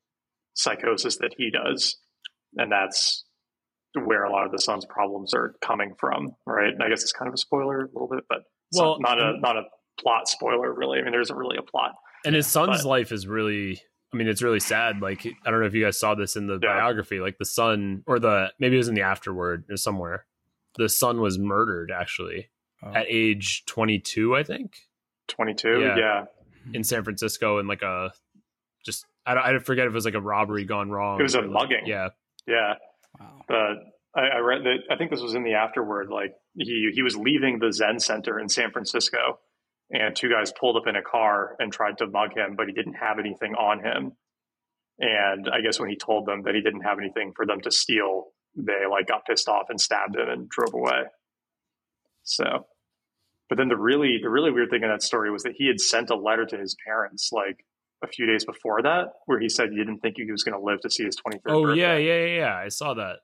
[0.53, 1.97] psychosis that he does,
[2.55, 3.25] and that's
[3.95, 6.73] where a lot of the son's problems are coming from, right?
[6.73, 9.37] And I guess it's kind of a spoiler a little bit, but Well, not a
[9.39, 9.63] not a
[9.99, 10.99] plot spoiler really.
[10.99, 11.91] I mean, there isn't really a plot.
[12.25, 13.81] And his son's But- life is really,
[14.13, 15.01] I mean, it's really sad.
[15.01, 16.73] Like, I don't know if you guys saw this in the Yeah.
[16.73, 17.19] biography.
[17.19, 20.25] Like, the son, or the maybe it was in the afterword or somewhere.
[20.77, 22.49] The son was murdered actually
[22.83, 22.93] Oh.
[22.93, 24.73] at age 22, I think,
[25.27, 25.95] Twenty two, Yeah.
[25.97, 26.25] yeah.
[26.73, 28.11] in San Francisco, in like a
[28.85, 31.19] just I, I forget if it was like a robbery gone wrong.
[31.19, 31.85] It was a like- mugging.
[31.85, 32.09] Yeah,
[32.47, 32.75] yeah.
[33.19, 33.41] Wow.
[33.47, 34.93] But I, I read that.
[34.93, 36.09] I think this was in the afterword.
[36.09, 39.39] Like he he was leaving the Zen Center in San Francisco,
[39.89, 42.73] and two guys pulled up in a car and tried to mug him, but he
[42.73, 44.13] didn't have anything on him.
[44.99, 47.71] And I guess when he told them that he didn't have anything for them to
[47.71, 51.03] steal, they like got pissed off and stabbed him and drove away.
[52.23, 52.67] So,
[53.49, 55.79] but then the really the really weird thing in that story was that he had
[55.79, 57.65] sent a letter to his parents like
[58.03, 60.63] a few days before that, where he said he didn't think he was going to
[60.63, 61.53] live to see his twenty third.
[61.53, 62.55] Oh birthday yeah, yeah, yeah, yeah.
[62.55, 63.17] I saw that.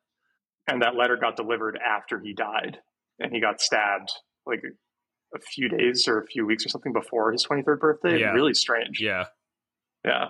[0.67, 2.77] and that letter got delivered after he died
[3.19, 4.11] and he got stabbed
[4.45, 8.19] like a, a few days or a few weeks or something before his 23rd birthday
[8.19, 8.31] Yeah.
[8.31, 9.25] really strange Yeah,
[10.05, 10.27] yeah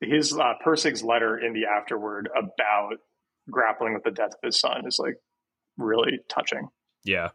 [0.00, 2.96] his uh, Pirsig's letter in the afterword about
[3.50, 5.16] grappling with the death of his son is like
[5.78, 6.68] really touching
[7.04, 7.30] yeah.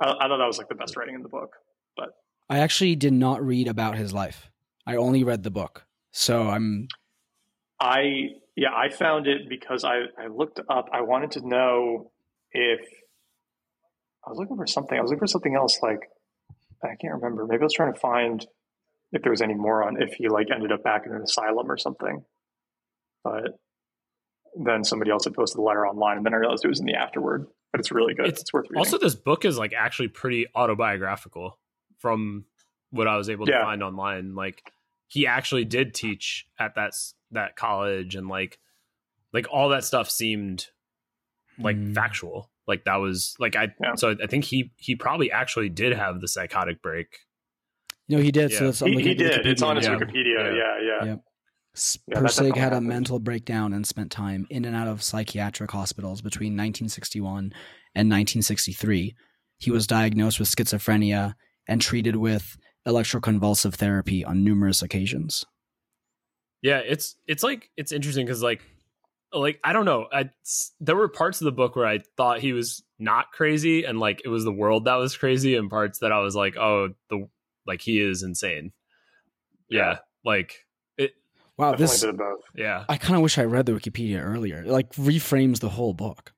[0.00, 1.50] I, I thought that was like the best writing in the book
[1.96, 2.10] but
[2.50, 4.48] I actually did not read about his life.
[4.88, 5.84] I only read the book.
[6.10, 6.88] So I'm
[7.80, 12.10] i yeah i found it because i i looked up i wanted to know
[12.50, 12.80] if
[14.26, 16.00] i was looking for something i was looking for something else like
[16.82, 18.44] i can't remember maybe i was trying to find
[19.12, 21.70] if there was any more on if he like ended up back in an asylum
[21.70, 22.24] or something
[23.22, 23.60] but
[24.64, 26.86] then somebody else had posted the letter online and then i realized it was in
[26.86, 29.72] the afterword but it's really good It's it's, worth reading Also, this book is like
[29.72, 31.60] actually pretty autobiographical
[31.98, 32.44] from
[32.90, 33.62] what I was able to Yeah.
[33.64, 34.34] find online.
[34.34, 34.62] Like
[35.08, 36.92] he actually did teach at that
[37.32, 38.58] that college, and like
[39.32, 40.66] like all that stuff seemed
[41.58, 41.92] like Hmm.
[41.94, 42.50] factual.
[42.66, 43.68] Like that was like I.
[43.82, 43.94] Yeah.
[43.96, 47.20] So I think he he probably actually did have the psychotic break.
[48.08, 48.50] no he did.
[48.52, 48.58] Yeah.
[48.58, 49.96] So that's he, he at the did it's on his Yeah.
[49.96, 50.52] wikipedia Yeah.
[50.52, 51.16] yeah yeah, Yeah.
[52.08, 52.88] Yeah, Pirsig had a happened.
[52.88, 57.52] mental breakdown and spent time in and out of psychiatric hospitals between 1961
[57.94, 59.14] and 1963.
[59.58, 61.34] He was diagnosed with schizophrenia
[61.68, 62.56] and treated with
[62.88, 65.44] electroconvulsive therapy on numerous occasions.
[66.62, 68.62] Yeah, it's it's like it's interesting because like
[69.32, 70.06] like I don't know.
[70.12, 70.30] I
[70.80, 74.22] there were parts of the book where I thought he was not crazy, and like
[74.24, 77.28] it was the world that was crazy, and parts that I was like, oh, the
[77.66, 78.72] like he is insane.
[79.68, 79.98] Yeah, Yeah.
[80.24, 81.12] like it.
[81.56, 84.62] Wow, Definitely this both Yeah, I kind of wish I read the Wikipedia earlier.
[84.62, 86.32] It, like reframes the whole book.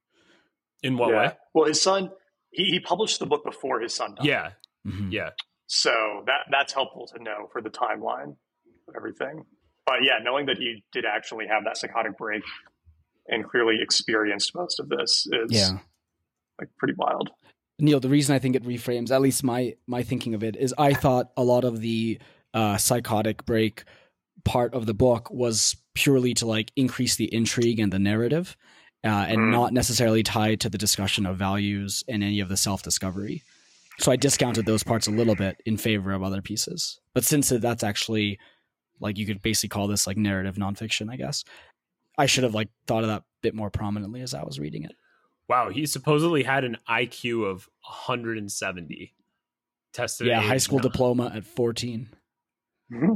[0.82, 1.16] in what yeah.
[1.28, 1.32] way?
[1.54, 2.10] well his son
[2.50, 4.50] he, he published the book before his son died Yeah,
[4.86, 5.12] Mhm.
[5.12, 5.30] yeah,
[5.72, 8.30] So that that's helpful to know for the timeline
[8.88, 9.44] of everything.
[9.86, 12.42] But yeah, knowing that he did actually have that psychotic break
[13.28, 15.78] and clearly experienced most of this is Yeah.
[16.60, 17.30] like pretty wild.
[17.78, 20.74] Neil, the reason I think it reframes, at least my my thinking of it, is
[20.76, 22.18] I thought a lot of the
[22.52, 23.84] uh, psychotic break
[24.44, 28.56] part of the book was purely to like increase the intrigue and the narrative,
[29.04, 29.50] uh, and Mm.
[29.52, 33.44] not necessarily tied to the discussion of values and any of the self discovery.
[34.00, 36.98] So I discounted those parts a little bit in favor of other pieces.
[37.14, 38.38] But since that's actually
[38.98, 41.44] like you could basically call this like narrative nonfiction, I guess
[42.18, 44.92] I should have like thought of that bit more prominently as I was reading it.
[45.48, 45.68] wow.
[45.70, 49.14] He supposedly had an IQ of 170.
[49.92, 50.28] Tested.
[50.28, 50.90] Yeah, high school nine.
[50.90, 52.10] diploma at fourteen.
[52.92, 53.14] Mm-hmm.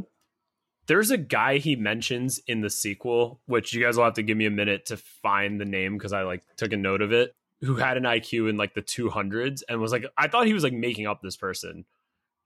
[0.86, 4.36] There's a guy he mentions in the sequel, which you guys will have to give
[4.36, 7.34] me a minute to find the name because I like took a note of it.
[7.62, 10.64] Who had an IQ in like the 200s and was like, I thought he was
[10.64, 11.84] like making up this person,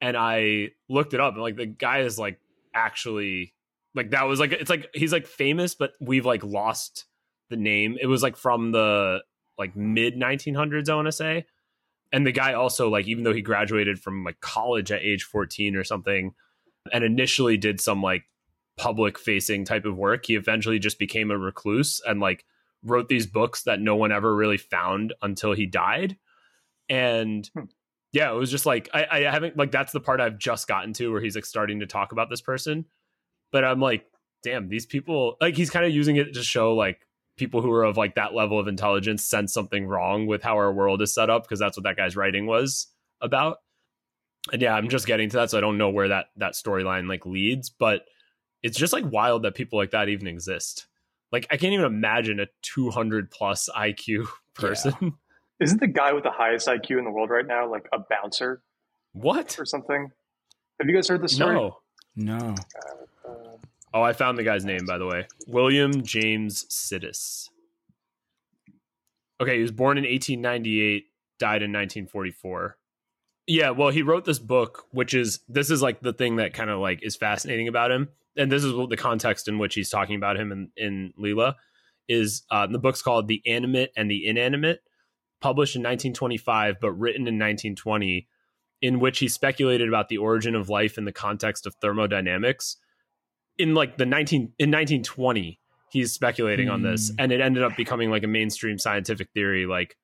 [0.00, 2.38] and I looked it up and like the guy is like
[2.74, 3.54] actually
[3.94, 7.06] like that was like it's like he's like famous, but we've like lost
[7.50, 7.96] the name.
[8.00, 9.22] It was like from the
[9.58, 11.46] like mid 1900s, I want to say.
[12.12, 15.76] And the guy also like even though he graduated from like college at age 14
[15.76, 16.34] or something
[16.92, 18.24] and initially did some like
[18.78, 22.44] public facing type of work he eventually just became a recluse and like
[22.84, 26.16] wrote these books that no one ever really found until he died.
[26.88, 27.64] And Hmm.
[28.12, 30.94] yeah it was just like I, I haven't like that's the part i've just gotten
[30.94, 32.86] to where he's like starting to talk about this person.
[33.52, 34.06] But i'm like
[34.42, 37.00] damn these people like he's kind of using it to show like
[37.36, 40.72] people who are of like that level of intelligence sense something wrong with how our
[40.72, 42.88] world is set up because that's what that guy's writing was
[43.20, 43.58] about.
[44.52, 47.08] And yeah i'm just getting to that so i don't know where that that storyline
[47.08, 48.06] like leads but
[48.62, 50.87] it's just like wild that people like that even exist
[51.32, 55.14] like i can't even imagine a 200 plus iq person
[55.60, 58.62] Isn't the guy with the highest IQ in the world right now like a bouncer
[59.12, 60.12] what or something?
[60.78, 61.54] Have you guys heard this story?
[61.54, 61.78] no
[62.14, 62.54] No.
[63.28, 63.32] Uh,
[63.94, 67.48] oh i found the guy's name by the way william james sidis
[69.40, 71.04] Okay, he was born in 1898,
[71.38, 72.76] died in 1944.
[73.46, 76.70] Yeah, well, he wrote this book, which is this is like the thing that kind
[76.70, 79.90] of like is fascinating about him, and this is what the context in which he's
[79.90, 81.56] talking about him in in Lila.
[82.08, 84.80] Is uh, the book's called "The Animate and the Inanimate,"
[85.40, 88.26] published in 1925 but written in 1920,
[88.80, 92.76] in which he speculated about the origin of life in the context of thermodynamics.
[93.58, 97.16] In like the 19 in 1920, he's speculating on this, Hmm.
[97.18, 99.96] and it ended up becoming like a mainstream scientific theory like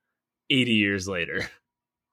[0.51, 1.49] 80 years later.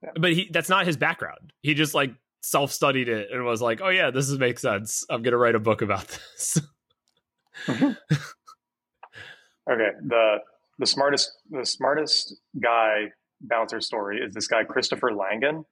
[0.04, 0.12] Yeah.
[0.20, 1.52] But he that's not his background.
[1.62, 5.06] He just like self-studied it and was like, "Oh yeah, this is, makes sense.
[5.10, 6.60] I'm going to write a book about this."
[9.70, 10.38] Okay, the
[10.80, 15.66] the smartest the smartest guy bouncer story is this guy Christopher Langan.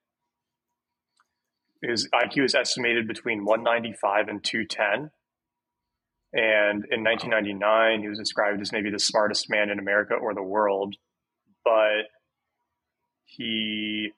[1.81, 5.11] His IQ is estimated between 195 and 210.
[6.31, 10.43] And in 1999, he was described as maybe the smartest man in America or the
[10.43, 10.95] world.
[11.63, 12.09] But
[13.25, 14.11] he,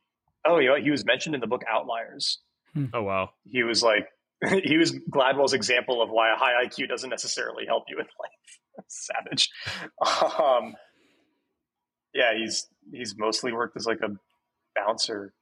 [0.45, 2.39] oh, you know, he was mentioned in the book Outliers.
[2.93, 3.31] oh wow.
[3.49, 4.07] He was like,
[4.63, 8.85] he was Gladwell's example of why a high IQ doesn't necessarily help you in life.
[8.87, 9.49] Savage.
[10.39, 10.75] Um,
[12.13, 14.09] yeah, he's he's mostly worked as like a
[14.75, 15.33] bouncer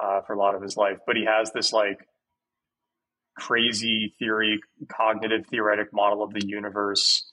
[0.00, 1.98] uh, for a lot of his life, but he has this like
[3.38, 7.31] crazy theory, cognitive theoretic model of the universe,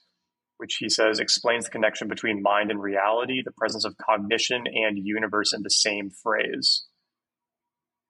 [0.60, 4.98] which he says explains the connection between mind and reality, the presence of cognition and
[4.98, 6.84] universe in the same phrase.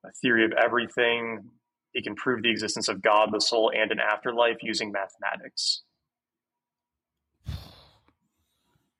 [0.03, 1.51] A theory of everything.
[1.93, 5.83] He can prove the existence of God, the soul, and an afterlife using mathematics.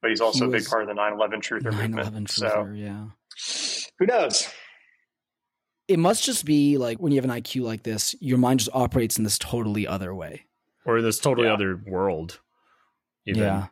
[0.02, 2.30] But he's also He a big part of the 9/11 truther 9/11 movement.
[2.30, 3.08] So yeah.
[3.98, 4.48] who knows?
[5.88, 8.72] It must just be like when you have an IQ like this, your mind just
[8.74, 10.46] operates in this totally other way.
[10.86, 11.54] Or this totally Yeah.
[11.56, 12.42] other world.
[13.30, 13.44] Even.
[13.44, 13.68] Yeah.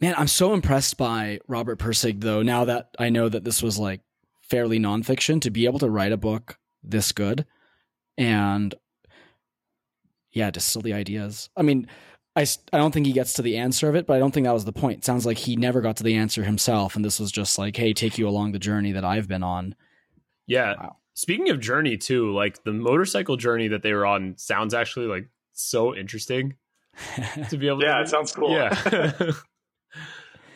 [0.00, 3.78] Man, I'm so impressed by Robert Pirsig though, now that I know that this was
[3.78, 4.00] like
[4.42, 7.44] fairly nonfiction, to be able to write a book this good
[8.16, 8.74] and
[10.32, 11.50] yeah, distill the ideas.
[11.56, 11.88] I mean,
[12.36, 14.44] I, I don't think he gets to the answer of it, but I don't think
[14.44, 14.98] that was the point.
[14.98, 17.76] It sounds like he never got to the answer himself, and this was just like,
[17.76, 19.74] hey, take you along the journey that I've been on.
[20.46, 20.74] Yeah.
[20.80, 20.96] Wow.
[21.14, 25.28] Speaking of journey too, like the motorcycle journey that they were on sounds actually like
[25.52, 26.54] so interesting
[27.50, 28.50] to be able Yeah, to it sounds cool.
[28.50, 28.74] Yeah.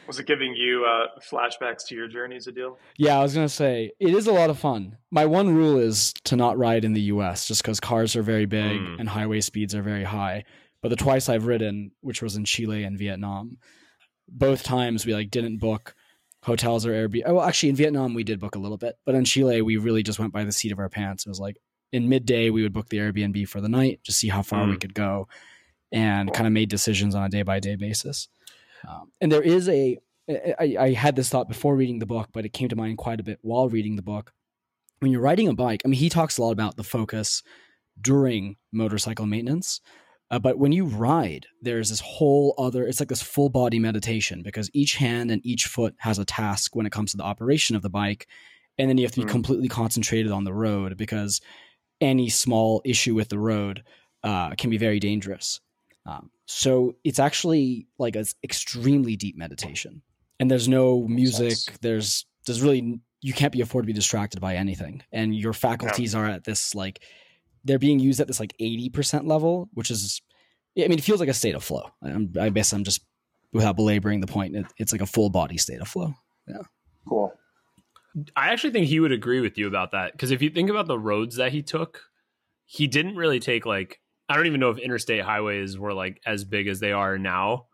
[0.06, 2.76] Was it giving you uh, flashbacks to your journeys, Adil?
[2.98, 4.98] Yeah, I was gonna say it is a lot of fun.
[5.10, 7.46] My one rule is to not ride in the U.S.
[7.46, 8.98] just because cars are very big Mm.
[9.00, 10.44] and highway speeds are very high.
[10.82, 13.58] But the twice I've ridden, which was in Chile and Vietnam,
[14.28, 15.94] both times we like didn't book
[16.42, 17.22] hotels or Airbnb.
[17.24, 19.76] Oh, well, actually, in Vietnam we did book a little bit, but in Chile we
[19.76, 21.24] really just went by the seat of our pants.
[21.24, 21.56] It was like
[21.92, 24.74] in midday we would book the Airbnb for the night, just see how far we
[24.74, 24.80] Mm.
[24.80, 25.28] could go,
[25.92, 28.28] and kind of made decisions on a day by day basis.
[28.88, 32.44] Um, and there is a I, I had this thought before reading the book, but
[32.44, 34.32] it came to mind quite a bit while reading the book.
[35.00, 37.42] When you're riding a bike, I mean, he talks a lot about the focus
[38.00, 39.80] during motorcycle maintenance.
[40.30, 44.42] Uh, but when you ride, there's this whole other, it's like this full body meditation
[44.42, 47.76] because each hand and each foot has a task when it comes to the operation
[47.76, 48.26] of the bike.
[48.78, 49.30] And then you have to be Hmm.
[49.32, 51.40] completely concentrated on the road because
[52.00, 53.82] any small issue with the road
[54.22, 55.60] uh, can be very dangerous.
[56.06, 60.02] Um, so it's actually like an extremely deep meditation,
[60.40, 61.58] and there's no music.
[61.80, 66.14] There's there's really you can't be afford to be distracted by anything, and your faculties
[66.14, 67.02] are at this like
[67.64, 70.20] they're being used at this like eighty percent level, which is
[70.76, 71.88] I mean it feels like a state of flow.
[72.02, 73.02] I'm, I guess I'm just
[73.52, 74.56] without belaboring the point.
[74.56, 76.14] It, it's like a full body state of flow.
[76.48, 76.62] Yeah,
[77.08, 77.32] cool.
[78.36, 80.86] I actually think he would agree with you about that because if you think about
[80.86, 82.02] the roads that he took,
[82.66, 86.44] he didn't really take like I don't even know if interstate highways were like as
[86.44, 87.66] big as they are now,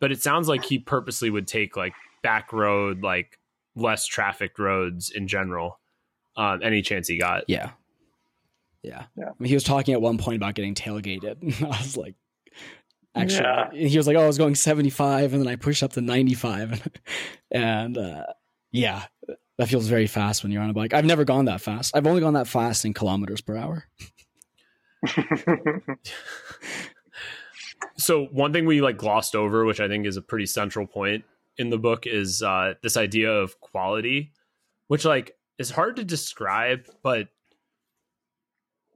[0.00, 3.38] but it sounds like he purposely would take like back road, like
[3.74, 5.80] less trafficked roads in general,
[6.36, 7.44] um, any chance he got.
[7.48, 7.70] Yeah,
[8.82, 9.04] yeah.
[9.16, 9.28] Yeah.
[9.28, 11.62] I mean, he was talking at one point about getting tailgated.
[11.62, 12.14] I was like,
[13.14, 13.88] actually, Yeah.
[13.88, 16.88] he was like, "Oh, I was going 75, and then I pushed up to 95,"
[17.50, 18.24] and uh,
[18.72, 19.04] yeah,
[19.58, 20.94] that feels very fast when you're on a bike.
[20.94, 21.96] I've never gone that fast.
[21.96, 23.84] I've only gone that fast in kilometers per hour.
[27.96, 31.24] So one thing we like glossed over, which I think is a pretty central point
[31.58, 34.32] in the book, is uh, this idea of quality,
[34.88, 37.28] which like is hard to describe, but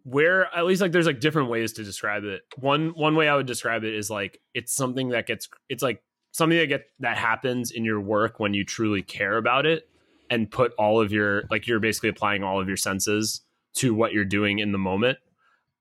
[0.04, 2.42] where at least like there's like different ways to describe it.
[2.58, 6.02] One one way I would describe it is like it's something that gets it's like
[6.32, 9.88] something that get that happens in your work when you truly care about it
[10.30, 13.42] and put all of your like you're basically applying all of your senses
[13.74, 15.18] to what you're doing in the moment.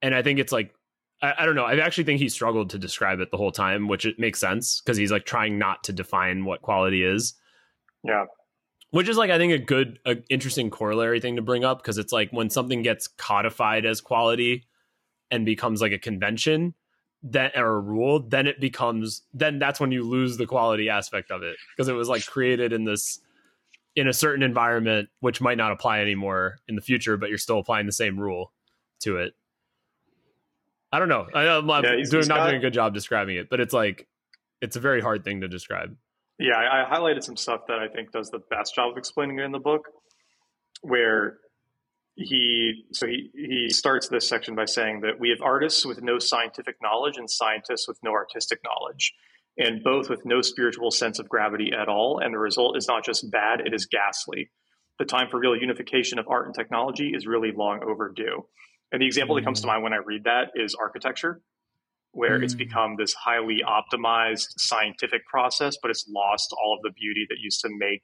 [0.02, 0.74] And I think it's like
[1.22, 1.66] I, I don't know.
[1.66, 4.82] I actually think he struggled to describe it the whole time, which it makes sense
[4.82, 7.34] because he's like trying not to define what quality is.
[8.04, 8.26] Yeah.
[8.91, 11.98] Which is like I think a good, a interesting corollary thing to bring up because
[11.98, 14.68] it's like when something gets codified as quality
[15.32, 16.76] and becomes like a convention
[17.24, 21.32] that or a rule, then it becomes then that's when you lose the quality aspect
[21.32, 23.20] of it because it was like created in this
[23.96, 27.60] in a certain environment which might not apply anymore in the future, but you're still
[27.60, 28.54] applying the same rule
[29.00, 29.34] to it.
[30.91, 31.27] I don't know.
[31.33, 33.59] I, am Yeah, he's- doing, he's not got- doing a good job describing it, but
[33.59, 34.07] it's like
[34.61, 35.95] it's a very hard thing to describe.
[36.39, 39.39] Yeah, I, I highlighted some stuff that I think does the best job of explaining
[39.39, 39.88] it in the book,
[40.81, 41.38] where
[42.15, 46.19] he so he, he starts this section by saying that we have artists with no
[46.19, 49.13] scientific knowledge and scientists with no artistic knowledge,
[49.57, 53.03] and both with no spiritual sense of gravity at all, and the result is not
[53.05, 54.49] just bad, it is ghastly.
[54.99, 58.45] The time for real unification of art and technology is really long overdue.
[58.91, 61.41] And the example that comes to mind when I read that is architecture,
[62.11, 62.59] where it's Mm.
[62.59, 67.61] become this highly optimized scientific process, but it's lost all of the beauty that used
[67.61, 68.01] to make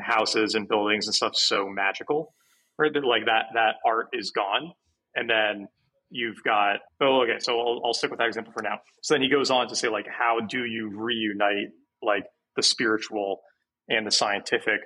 [0.00, 2.34] houses and buildings and stuff so magical.
[2.76, 4.72] Right, that like that that art is gone,
[5.14, 5.68] and then
[6.10, 8.80] you've got oh okay, so I'll, I'll stick with that example for now.
[9.02, 11.68] So then he goes on to say like how do you reunite
[12.02, 12.24] like
[12.56, 13.42] the spiritual
[13.88, 14.80] and the scientific,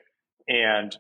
[0.49, 0.95] and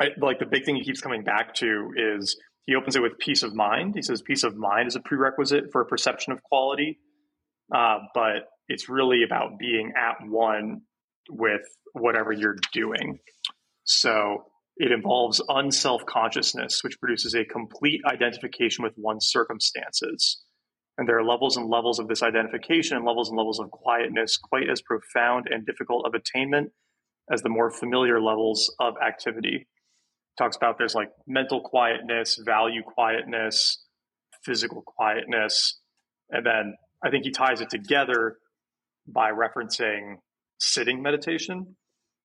[0.00, 2.38] I, like the big thing he keeps coming back to is
[2.68, 3.94] he opens it with peace of mind.
[3.94, 6.98] He says peace of mind is a prerequisite for a perception of quality,
[7.74, 10.82] uh, but it's really about being at one
[11.30, 11.62] with
[11.94, 13.20] whatever you're doing.
[13.84, 14.44] So
[14.76, 20.38] it involves unself consciousness, which produces a complete identification with one's circumstances.
[20.98, 24.36] And there are levels and levels of this identification and levels and levels of quietness,
[24.36, 26.72] quite as profound and difficult of attainment
[27.32, 29.66] as the more familiar levels of activity.
[30.38, 33.84] Talks about there's like mental quietness, value quietness,
[34.44, 35.78] physical quietness.
[36.30, 36.74] And then
[37.04, 38.36] I think he ties it together
[39.06, 40.16] by referencing
[40.60, 41.76] sitting meditation.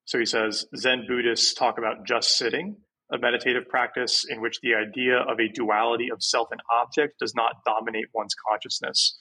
[0.06, 2.78] So he says Zen Buddhists talk about just sitting,
[3.12, 7.34] a meditative practice in which the idea of a duality of self and object does
[7.36, 9.18] not dominate one's consciousness.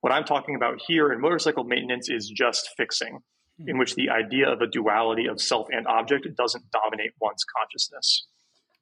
[0.00, 3.20] What I'm talking about here in motorcycle maintenance is just fixing,
[3.66, 8.26] in which the idea of a duality of self and object doesn't dominate one's consciousness.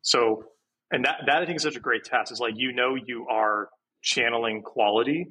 [0.03, 0.45] So,
[0.91, 2.33] and that, that I think is such a great test.
[2.33, 3.69] Is like you know you are
[4.03, 5.29] channeling quality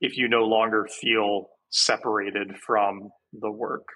[0.00, 3.86] if you no longer feel separated from the work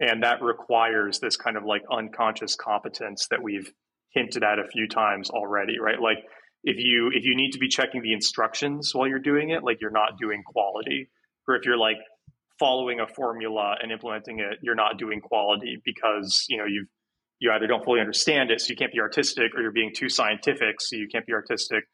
[0.00, 3.70] and that requires this kind of like unconscious competence that we've
[4.12, 6.18] hinted at a few times already right like
[6.64, 9.78] if you if you need to be checking the instructions while you're doing it like
[9.80, 11.08] you're not doing quality
[11.46, 11.98] or if you're like
[12.60, 16.86] following a formula and implementing it you're not doing quality because you know you've
[17.40, 20.08] you either don't fully understand it so you can't be artistic or you're being too
[20.08, 21.84] scientific so you can't be artistic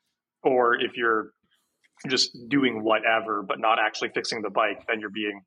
[0.43, 1.31] or if you're
[2.09, 5.41] just doing whatever but not actually fixing the bike then you're being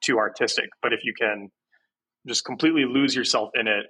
[0.00, 0.66] too artistic.
[0.82, 1.50] But if you can
[2.26, 3.86] just completely lose yourself in it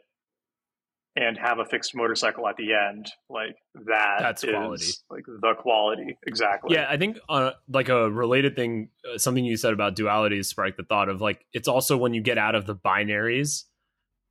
[1.17, 3.57] and have a fixed motorcycle at the end like
[3.87, 4.87] that That's is, quality.
[5.11, 9.57] like the quality exactly Yeah, I think uh, like a related thing, uh, something you
[9.57, 12.67] said about duality sparked the thought of like it's also when you get out of
[12.67, 13.65] the binaries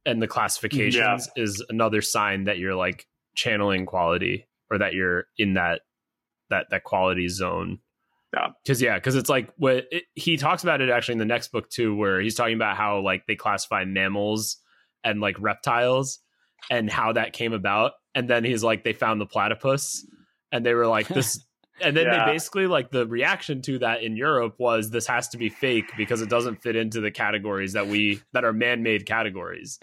[0.06, 5.56] and the classifications is another sign that you're like channeling quality or that you're in
[5.56, 5.82] that
[6.52, 7.80] that that quality zone.
[8.32, 8.50] Yeah.
[8.64, 11.52] Because yeah, because it's like what it, he talks about it actually in the next
[11.52, 14.58] book too, where he's talking about how like they classify mammals
[15.04, 16.20] and like reptiles
[16.70, 17.94] and how that came about.
[18.14, 20.06] And then he's like, they found the platypus,
[20.52, 21.40] and they were like, this.
[21.82, 22.26] And then Yeah.
[22.26, 25.92] they basically like the reaction to that in Europe was this has to be fake
[25.98, 29.78] because it doesn't fit into the categories that we that are man-made categories.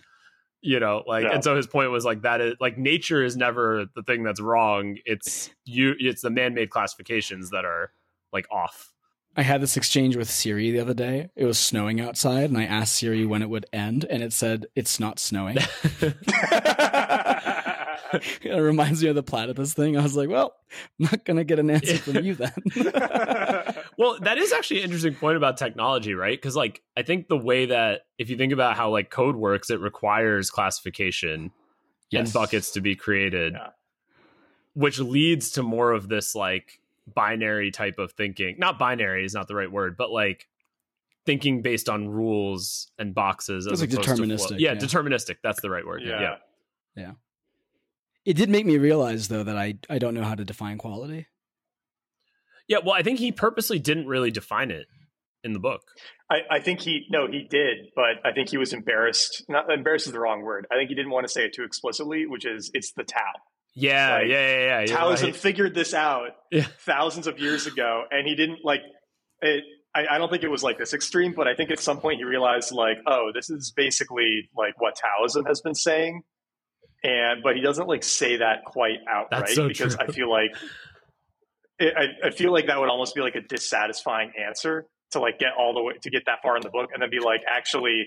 [0.63, 1.33] You know, like Yeah.
[1.35, 4.41] and so his point was like that is like nature is never the thing that's
[4.41, 4.97] wrong.
[5.05, 7.93] It's you it's the man-made classifications that are
[8.33, 8.92] like off.
[9.37, 11.31] I had this exchange with Siri the other day.
[11.37, 14.67] It was snowing outside, and I asked Siri when it would end, and it said
[14.77, 15.57] it's not snowing.
[18.43, 19.97] it reminds me of the platypus thing.
[19.97, 20.55] I was like, well,
[21.01, 22.53] I'm not gonna get an answer from you then.
[23.97, 26.37] well, that is actually an interesting point about technology, right?
[26.37, 29.71] Because like I think the way that if you think about how like code works,
[29.71, 31.53] it requires classification
[32.13, 33.69] and buckets to be created, Yeah.
[34.75, 38.57] which leads to more of this like binary type of thinking.
[38.59, 40.47] Not binary is not the right word, but like
[41.27, 44.79] thinking based on rules and boxes as It's like opposed to deterministic, Yeah, yeah.
[44.79, 45.37] deterministic.
[45.43, 46.03] That's the right word.
[46.05, 46.37] yeah.
[46.97, 47.13] yeah.
[48.25, 51.27] it did make me realize though that I I don't know how to define quality.
[52.69, 54.87] Yeah, well, I think he purposely didn't really define it
[55.45, 55.83] in the book.
[56.31, 60.07] I, I think he no he did but i think he was embarrassed not embarrassed
[60.07, 62.47] is the wrong word i think he didn't want to say it too explicitly which
[62.47, 63.33] is it's the tao
[63.75, 64.87] Yeah, Like, yeah, yeah, yeah.
[64.87, 65.37] taoism right.
[65.37, 66.67] figured this out Yeah.
[66.81, 68.81] thousands of years ago and he didn't like
[69.41, 69.65] it
[69.95, 72.17] I, I, don't think it was like this extreme, but I think at some point
[72.19, 76.23] he realized like, oh, this is basically like what Taoism has been saying,
[77.03, 80.07] and but he doesn't like say that quite outright so because true.
[80.09, 80.51] I feel like
[81.79, 85.39] it, I, I feel like that would almost be like a dissatisfying answer to like
[85.39, 87.43] get all the way to get that far in the book and then be like,
[87.47, 88.07] actually,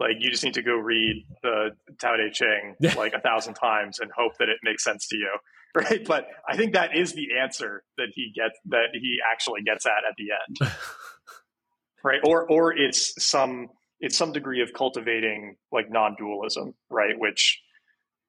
[0.00, 1.70] like you just need to go read the
[2.00, 5.30] Tao Te Ching like a thousand times and hope that it makes sense to you.
[5.72, 6.04] Right.
[6.04, 10.02] But I think that is the answer that he gets that he actually gets at
[10.04, 10.72] at the end.
[12.02, 12.18] right.
[12.24, 13.68] Or or it's some
[14.00, 17.16] it's some degree of cultivating like non-dualism, right?
[17.16, 17.60] Which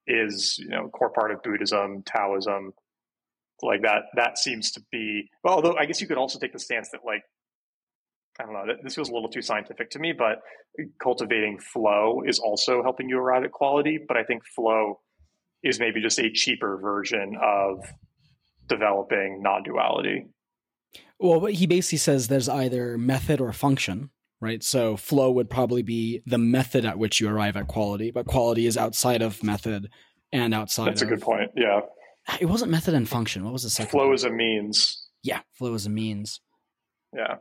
[0.06, 2.74] is, you know, core part of Buddhism, Taoism,
[3.64, 6.60] like that that seems to be well, although I guess you could also take the
[6.60, 7.24] stance that like
[8.40, 8.74] I don't know.
[8.84, 10.42] This feels a little too scientific to me, but
[11.02, 14.00] cultivating flow is also helping you arrive at quality.
[14.06, 15.00] But I think flow
[15.64, 17.86] is maybe just a cheaper version of
[18.68, 20.28] developing non-duality.
[21.20, 24.10] Well, he basically says there's either method or function,
[24.40, 24.64] right?
[24.64, 28.66] So flow would probably be the method at which you arrive at quality, but quality
[28.66, 29.90] is outside of method
[30.32, 30.88] and outside.
[30.88, 31.52] That's of, a good point.
[31.56, 31.82] Yeah,
[32.40, 33.44] it wasn't method and function.
[33.44, 33.92] What was the second?
[33.92, 34.16] Flow one?
[34.16, 35.10] is a means.
[35.22, 36.42] Yeah, flow is a means.
[37.16, 37.36] Yeah.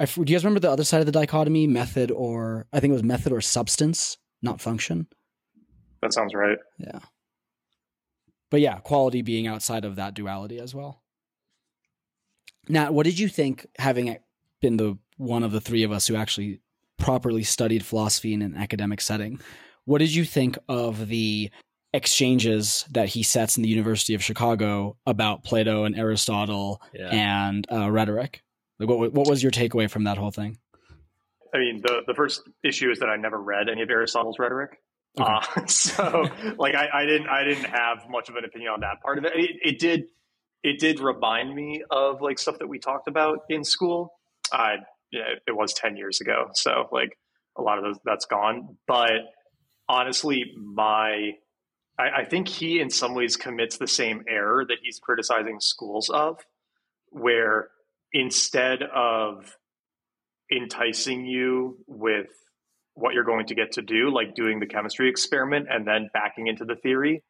[0.00, 1.66] I, do you guys remember the other side of the dichotomy?
[1.66, 5.06] Method or I think it was method or substance, not function.
[6.00, 6.58] That sounds right.
[6.78, 7.00] Yeah.
[8.50, 11.02] But yeah, quality being outside of that duality as well.
[12.68, 14.16] Now, what did you think, having
[14.60, 16.60] been the one of the three of us who actually
[16.98, 19.40] properly studied philosophy in an academic setting,
[19.84, 21.50] what did you think of the
[21.92, 27.08] exchanges that he sets in the University of Chicago about Plato and Aristotle Yeah.
[27.10, 28.42] and uh, rhetoric?
[28.80, 30.58] Like, what what was your takeaway from that whole thing?
[31.54, 34.80] I mean, the the first issue is that I never read any of Aristotle's rhetoric.
[35.20, 35.30] Okay.
[35.30, 36.24] Uh, so,
[36.56, 39.24] like, I, I didn't I didn't have much of an opinion on that part of
[39.26, 39.32] it.
[39.34, 39.50] it.
[39.62, 40.04] It did
[40.62, 44.14] it did remind me of like stuff that we talked about in school.
[44.52, 44.76] I
[45.12, 47.18] yeah, it was ten years ago, so like
[47.56, 48.76] a lot of those that's gone.
[48.86, 49.10] But
[49.88, 51.32] honestly, my
[51.98, 56.08] I, I think he in some ways commits the same error that he's criticizing schools
[56.08, 56.38] of,
[57.10, 57.68] where
[58.12, 59.56] instead of
[60.50, 62.28] enticing you with
[62.94, 66.48] what you're going to get to do, like doing the chemistry experiment and then backing
[66.48, 67.22] into the theory,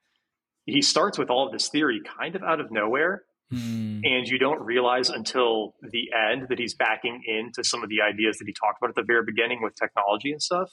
[0.67, 3.23] he starts with all of this theory kind of out of nowhere.
[3.51, 4.01] Hmm.
[4.05, 8.39] And you don't realize until the end that he's backing into some of the ideas
[8.39, 10.71] that he talked about at the very beginning with technology and stuff.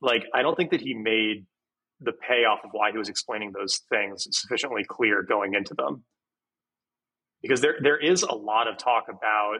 [0.00, 1.44] Like, I don't think that he made
[2.00, 6.04] the payoff of why he was explaining those things sufficiently clear going into them
[7.42, 9.58] because there there is a lot of talk about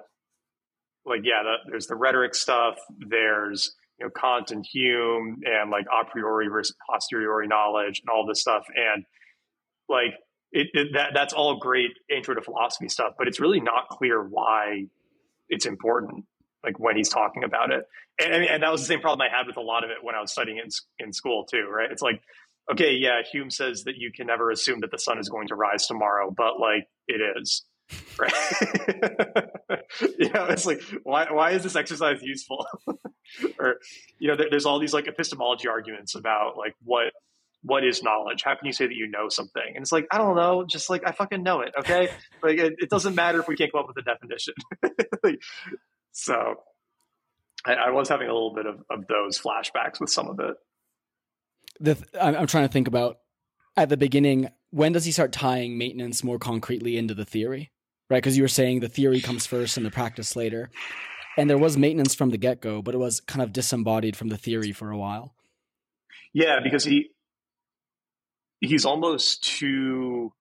[1.04, 5.86] like yeah the, there's the rhetoric stuff there's you know Kant and Hume and like
[5.86, 8.64] a priori versus posteriori knowledge and all this stuff.
[8.74, 9.04] And
[9.88, 10.14] like
[10.52, 14.22] it, it that that's all great intro to philosophy stuff but it's really not clear
[14.22, 14.84] why
[15.48, 16.24] it's important
[16.64, 17.84] like when he's talking about it.
[18.20, 19.98] And, and and that was the same problem I had with a lot of it
[20.02, 20.68] when I was studying in
[20.98, 21.90] in school too right?
[21.90, 22.20] It's like
[22.70, 25.54] okay yeah Hume says that you can never assume that the sun is going to
[25.54, 27.64] rise tomorrow but like it is.
[28.18, 28.32] Right.
[30.18, 32.66] Know it's like why why is this exercise useful?
[33.58, 33.76] Or
[34.18, 37.12] you know there, there's all these like epistemology arguments about like what
[37.62, 38.42] what is knowledge?
[38.42, 39.62] How can you say that you know something?
[39.74, 42.08] And it's like i don't know just like i fucking know it okay?
[42.42, 44.54] Like it, it doesn't matter if we can't come up with a definition.
[45.22, 45.40] Like,
[46.12, 46.54] so
[47.66, 50.54] I, I was having a little bit of, of those flashbacks with some of it
[51.80, 53.18] the th- I'm trying to think about
[53.76, 57.70] at the beginning when does he start tying maintenance more concretely into the theory
[58.10, 60.70] right because you were saying the theory comes first and the practice later
[61.36, 64.36] and there was maintenance from the get-go but it was kind of disembodied from the
[64.36, 65.34] theory for a while
[66.32, 67.10] Yeah, because he
[68.60, 70.32] he's almost too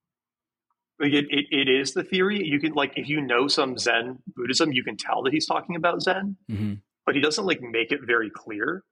[0.99, 2.43] like it, it, it is the theory.
[2.43, 5.75] You can like if you know some Zen Buddhism, you can tell that he's talking
[5.75, 6.73] about Zen, mm-hmm.
[7.05, 8.83] but he doesn't like make it very clear.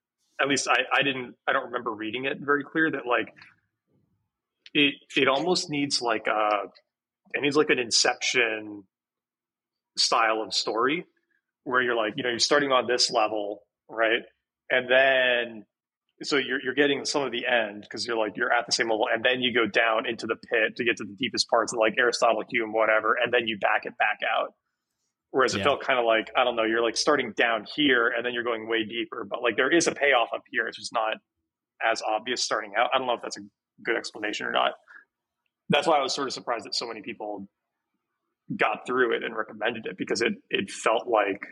[0.41, 3.33] At least I, I didn't I don't remember reading it very clear that like
[4.73, 6.69] it it almost needs like a
[7.33, 8.83] it needs like an inception
[9.97, 11.05] style of story
[11.63, 14.21] where you're like, you know, you're starting on this level, right?
[14.69, 15.65] And then
[16.23, 18.89] so you're you're getting some of the end because you're like you're at the same
[18.89, 21.73] level, and then you go down into the pit to get to the deepest parts
[21.73, 24.53] of like Aristotle, Hume, whatever, and then you back it back out.
[25.35, 25.65] Whereas it Yeah.
[25.65, 28.45] felt kind of like I don't know, you're like starting down here and then you're
[28.45, 30.65] going way deeper, but like there is a payoff up here.
[30.65, 31.17] It's just not
[31.85, 32.89] as obvious starting out.
[32.93, 33.41] I don't know if that's a
[33.83, 34.75] good explanation or not.
[35.67, 37.49] That's why I was sort of surprised that so many people
[38.55, 41.45] got through it and recommended it because it it felt like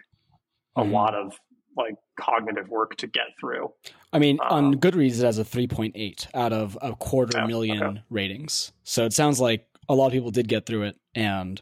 [0.78, 0.92] a Mhm.
[0.92, 1.38] lot of
[1.76, 3.74] like cognitive work to get through.
[4.14, 8.02] i mean on Um, goodreads it has a 3.8 out of a quarter million okay.
[8.10, 11.62] ratings so it sounds like a lot of people did get through it and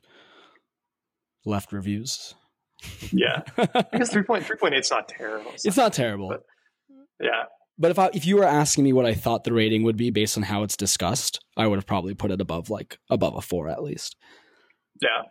[1.45, 2.33] left reviews
[3.11, 5.51] Yeah, I guess three point three point eight is not terrible.
[5.63, 6.29] it's not terrible.
[6.29, 6.43] But-
[7.19, 7.43] yeah,
[7.77, 10.09] But if I, if you were asking me what I thought the rating would be
[10.09, 13.41] based on how it's discussed, I would have probably put it above like above a
[13.41, 14.15] four at least.
[15.01, 15.23] yeah,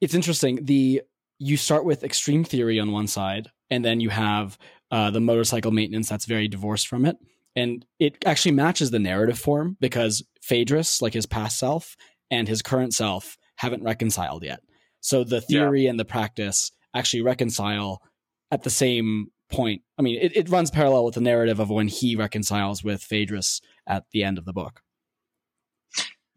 [0.00, 0.64] It's interesting.
[0.64, 1.02] The
[1.38, 4.56] you start with extreme theory on one side, and then you have
[4.90, 7.16] uh, the motorcycle maintenance that's very divorced from it,
[7.54, 11.96] and it actually matches the narrative form because Phaedrus, like his past self,
[12.30, 14.60] and his current self haven't reconciled yet.
[15.00, 18.02] So the theory and the practice actually reconcile
[18.50, 19.82] at the same point.
[19.98, 23.60] I mean, it, it runs parallel with the narrative of when he reconciles with Phaedrus
[23.86, 24.82] at the end of the book.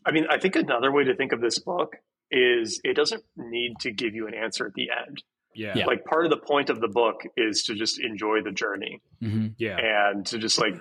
[0.06, 1.96] I mean, I think another way to think of this book
[2.32, 5.24] is it doesn't need to give you an answer at the end.
[5.56, 5.74] Yeah.
[5.76, 5.86] Yeah.
[5.86, 9.48] Like part of the point of the book is to just enjoy the journey Mm-hmm.
[9.58, 9.78] Yeah.
[9.80, 10.74] and to just like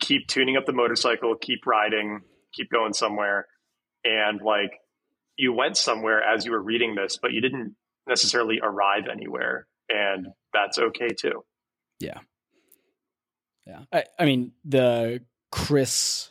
[0.00, 2.20] keep tuning up the motorcycle, keep riding,
[2.52, 3.46] keep going somewhere.
[4.04, 4.72] And like
[5.36, 7.74] you went somewhere as you were reading this, but you didn't
[8.08, 9.66] necessarily arrive anywhere.
[9.88, 11.44] And that's okay too.
[11.98, 12.18] Yeah.
[13.92, 16.30] I, I mean, the Chris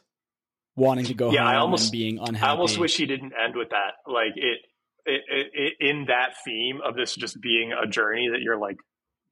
[0.76, 2.48] wanting to go Yeah, I home almost- and being unhappy.
[2.48, 3.96] I almost wish he didn't end with that.
[4.08, 4.60] Like it,
[5.06, 8.78] it, it, it, in that theme of this just being a journey that you're like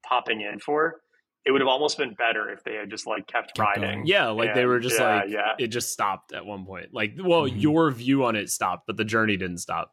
[0.06, 1.00] popping in for,
[1.46, 3.82] it would have almost been better if they had just like kept, Kept riding.
[3.98, 4.06] going.
[4.06, 5.52] Yeah, like they were just yeah, like yeah.
[5.58, 6.94] it just stopped at one point.
[6.94, 7.60] Like, well, Mhm.
[7.60, 9.92] your view on it stopped, but the journey didn't stop.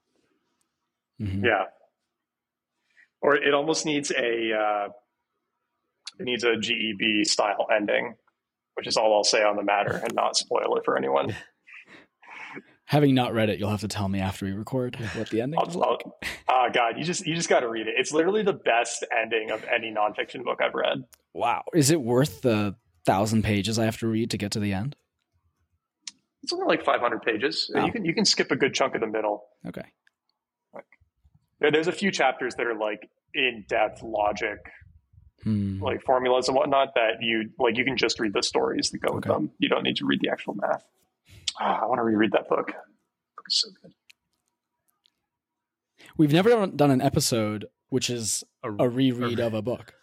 [1.21, 1.43] Mhm.
[1.43, 1.65] Yeah.
[3.21, 4.89] Or it almost needs a uh,
[6.19, 8.15] it needs a GEB style ending,
[8.75, 11.35] which is all I'll say on the matter and not spoil it for anyone.
[12.91, 15.57] Having not read it, you'll have to tell me after we record what the ending
[15.65, 16.03] is I'll, like.
[16.05, 16.17] I'll,
[16.49, 17.93] ah, God, you just you just got to read it.
[17.97, 21.05] It's literally the best ending of any nonfiction book I've read.
[21.33, 21.63] Wow.
[21.73, 22.75] Is it worth the
[23.05, 24.97] thousand pages I have to read to get to the end?
[26.43, 27.71] It's only like 500 pages.
[27.73, 27.85] Oh.
[27.85, 29.45] You can you can skip a good chunk of the middle.
[29.65, 29.85] Okay.
[31.61, 34.57] There- There's a few chapters that are like in depth logic,
[35.43, 35.81] Hmm.
[35.81, 37.77] like formulas and whatnot that you like.
[37.77, 39.51] You can just read the stories that go with them.
[39.59, 40.83] You don't need to read the actual math.
[41.59, 42.67] Ah, I want to reread that book.
[42.67, 43.91] book is so good.
[46.17, 49.93] We've never done- done an episode which is A- a reread of a book.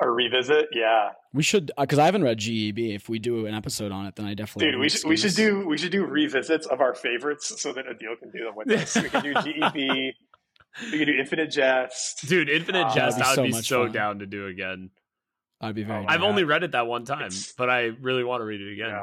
[0.00, 2.94] A revisit, yeah, We should, because I haven't read GEB.
[2.94, 4.70] If we do an episode on it, then I definitely.
[4.70, 4.80] dude.
[4.80, 8.16] We should we should do we should do revisits of our favorites so that Adil
[8.20, 8.94] can do them with us.
[9.02, 10.12] We can do GEB.
[10.92, 12.28] we can do Infinite Jest.
[12.28, 14.90] Dude, Infinite Ah, Jest, that'd be I would so be so down to do again.
[15.60, 16.04] I'd be very.
[16.04, 16.26] Oh, I've Yeah.
[16.28, 18.90] only read it that one time, It's- but I really want to read it again.
[18.90, 19.02] Yeah,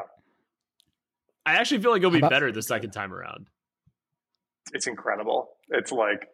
[1.46, 3.48] I actually feel like it'll be about- better the second time around.
[4.74, 5.50] it's incredible.
[5.70, 6.28] It's like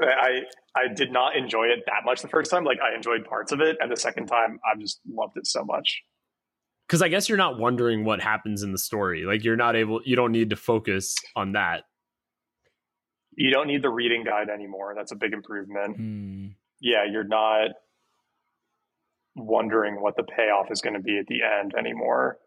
[0.00, 0.40] I
[0.76, 2.64] I did not enjoy it that much the first time.
[2.64, 5.64] Like I enjoyed parts of it, and the second time I just loved it so
[5.64, 6.02] much.
[6.86, 9.24] Because I guess you're not wondering what happens in the story.
[9.24, 11.84] Like you're not able, you don't need to focus on that.
[13.36, 14.94] You don't need the reading guide anymore.
[14.96, 15.96] That's a big improvement.
[15.96, 16.46] Hmm.
[16.80, 17.70] Yeah, you're not
[19.36, 22.38] wondering what the payoff is going to be at the end anymore.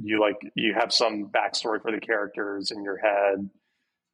[0.00, 3.48] You like you have some backstory for the characters in your head.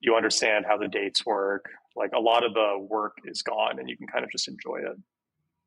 [0.01, 1.67] You understand how the dates work.
[1.97, 4.77] Like a lot of the work is gone, and you can kind of just enjoy
[4.79, 4.97] it.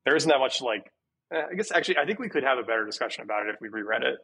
[0.05, 0.91] There isn't that much like.
[1.31, 3.61] eh, I guess actually, I think we could have a better discussion about it if
[3.61, 4.17] we reread it.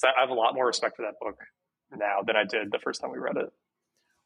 [0.00, 1.38] 'Cause I I have a lot more respect for that book
[1.90, 3.50] now than I did the first time we read it.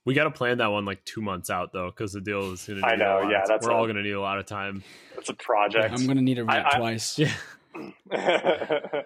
[0.05, 2.81] We got to plan that one like two months out though, because Adil is going
[2.81, 2.87] to.
[2.87, 4.83] I know, yeah, that's we're a- all going to need a lot of time.
[5.17, 5.95] It's a project.
[5.99, 7.19] I'm gonna need to read I- it I- twice.
[7.19, 7.33] Yeah,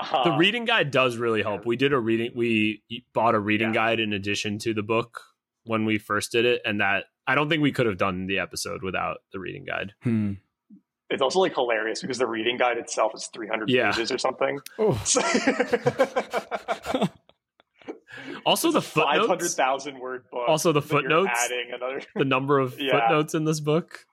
[0.00, 1.66] the Uh, reading guide does really help.
[1.66, 2.32] We did a reading.
[2.34, 2.82] We
[3.12, 3.74] bought a reading Yeah.
[3.74, 5.22] guide in addition to the book
[5.64, 8.38] when we first did it, and that I don't think we could have done the
[8.38, 9.94] episode without the reading guide.
[10.02, 10.32] Hmm.
[11.10, 13.90] it's also like hilarious because the reading guide itself is 300 Yeah.
[13.92, 14.60] pages or something.
[15.04, 15.22] So-
[18.46, 20.48] Also, the It's a 500,000 word book.
[20.48, 21.30] Also, the footnotes.
[21.34, 22.92] Adding another The number of Yeah.
[22.92, 24.06] footnotes in this book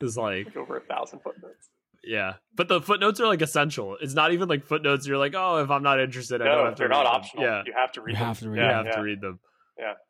[0.00, 1.68] is like like over a thousand footnotes.
[2.06, 3.96] Yeah, but the footnotes are like essential.
[4.00, 5.06] It's not even like footnotes.
[5.06, 6.78] You're like, oh, if I'm not interested, I don't have to.
[6.80, 7.12] they're read not them.
[7.14, 7.44] optional.
[7.44, 8.26] Yeah, You have to read You them.
[8.26, 9.40] have to read you yeah, have to read them.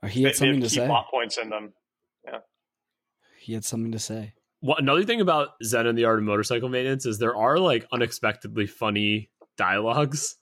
[0.02, 0.86] Oh, he had they something have to key say.
[0.86, 1.72] plot points in them.
[2.24, 2.38] Yeah,
[3.40, 4.34] He had something to say.
[4.60, 7.86] What another thing about Zen and the Art of Motorcycle Maintenance is there are like
[7.92, 10.36] unexpectedly funny dialogues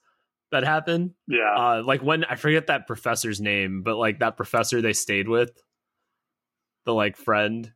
[0.51, 1.15] that happen.
[1.27, 1.53] Yeah.
[1.55, 5.51] Uh, like when I forget that professor's name, but like that professor they stayed with,
[6.85, 7.71] the like friend.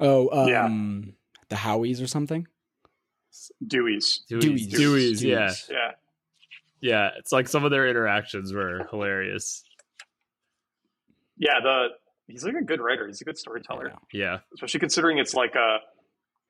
[0.00, 0.64] Oh, Yeah.
[0.64, 1.14] um,
[1.48, 2.46] the Howies or something.
[3.66, 4.22] Dewey's.
[4.28, 4.66] Dewey's, Dewey's.
[4.68, 5.66] Dewey's, yeah, Dewey's.
[5.70, 5.90] Yeah.
[6.80, 7.10] yeah.
[7.18, 9.64] It's like some of their interactions were hilarious.
[11.36, 11.60] Yeah.
[11.62, 11.88] The
[12.26, 13.06] he's like a good writer.
[13.06, 13.92] He's a good storyteller.
[14.12, 14.20] Yeah.
[14.20, 15.78] Yeah, especially considering it's like a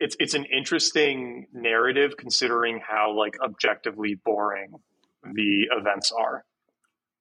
[0.01, 4.74] it's it's an interesting narrative considering how like objectively boring
[5.22, 6.45] the events are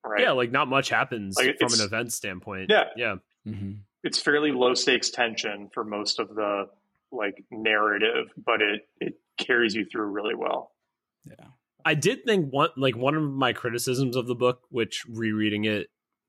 [0.03, 0.31] right yeah.
[0.31, 2.71] Like not much happens Like, from an event standpoint.
[2.71, 2.85] Yeah.
[2.95, 6.67] yeah, hmm it's fairly low stakes tension for most of the
[7.11, 10.71] like narrative, but it it carries you through really well.
[11.25, 11.47] Yeah.
[11.83, 15.87] I did think one like one of my criticisms of the book, which rereading it,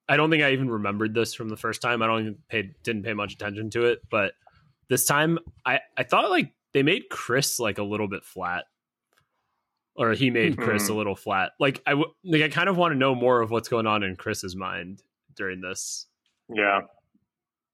[0.09, 2.03] I don't think I even remembered this from the first time.
[2.03, 4.33] I don't even pay didn't pay much attention to it, but
[4.89, 8.65] this time I I thought like they made Chris like a little bit flat,
[9.95, 10.91] or he made Chris Mhm.
[10.91, 11.53] a little flat.
[11.61, 14.03] Like I w- like I kind of want to know more of what's going on
[14.03, 15.03] in Chris's mind
[15.37, 16.07] during this.
[16.49, 16.81] Yeah,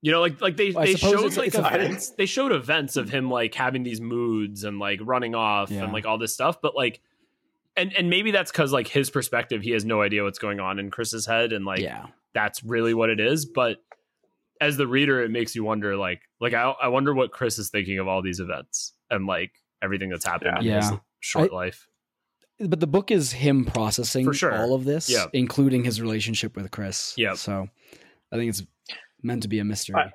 [0.01, 2.11] You know, like like they Well, they showed like events.
[2.11, 5.83] They showed events of him like having these moods and like running off Yeah.
[5.83, 6.61] and like all this stuff.
[6.61, 7.01] But like,
[7.75, 10.79] and and maybe that's because like his perspective, he has no idea what's going on
[10.79, 12.05] in Chris's head, and like yeah.
[12.33, 13.45] that's really what it is.
[13.45, 13.77] But
[14.61, 17.69] as the reader, it makes you wonder, like like I I wonder what Chris is
[17.69, 20.97] thinking of all these events and like everything that's happened in his Yeah.
[21.19, 21.87] short I- life.
[22.61, 24.53] But the book is him processing For sure.
[24.53, 25.27] all of this, Yeah.
[25.31, 27.13] including his relationship with Chris.
[27.15, 27.33] Yeah.
[27.35, 27.69] So
[28.33, 28.63] I think it's
[29.23, 29.95] meant to be a mystery.
[29.97, 30.11] I-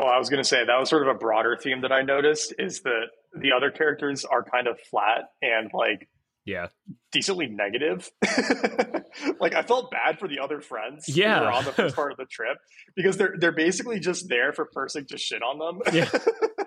[0.00, 2.02] Oh, I was going to say that was sort of a broader theme that I
[2.02, 6.08] noticed is that the other characters are kind of flat and like
[6.44, 6.68] Yeah,
[7.10, 8.08] decently negative.
[9.40, 11.40] like I felt bad for the other friends Yeah.
[11.40, 12.58] who were on the first part of the trip
[12.94, 15.92] because they're they're basically just there for Pirsig to shit on them.
[15.92, 16.08] Yeah.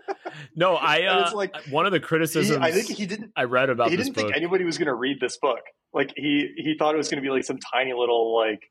[0.58, 3.32] no, I And uh, it's like- one of the He- criticisms I think he didn't
[3.38, 3.92] I read about this.
[3.92, 4.26] he this didn't book.
[4.26, 5.62] think anybody was going to read this book.
[5.94, 8.70] Like he he thought it was going to be like some tiny little like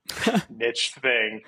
[0.50, 1.40] niche thing.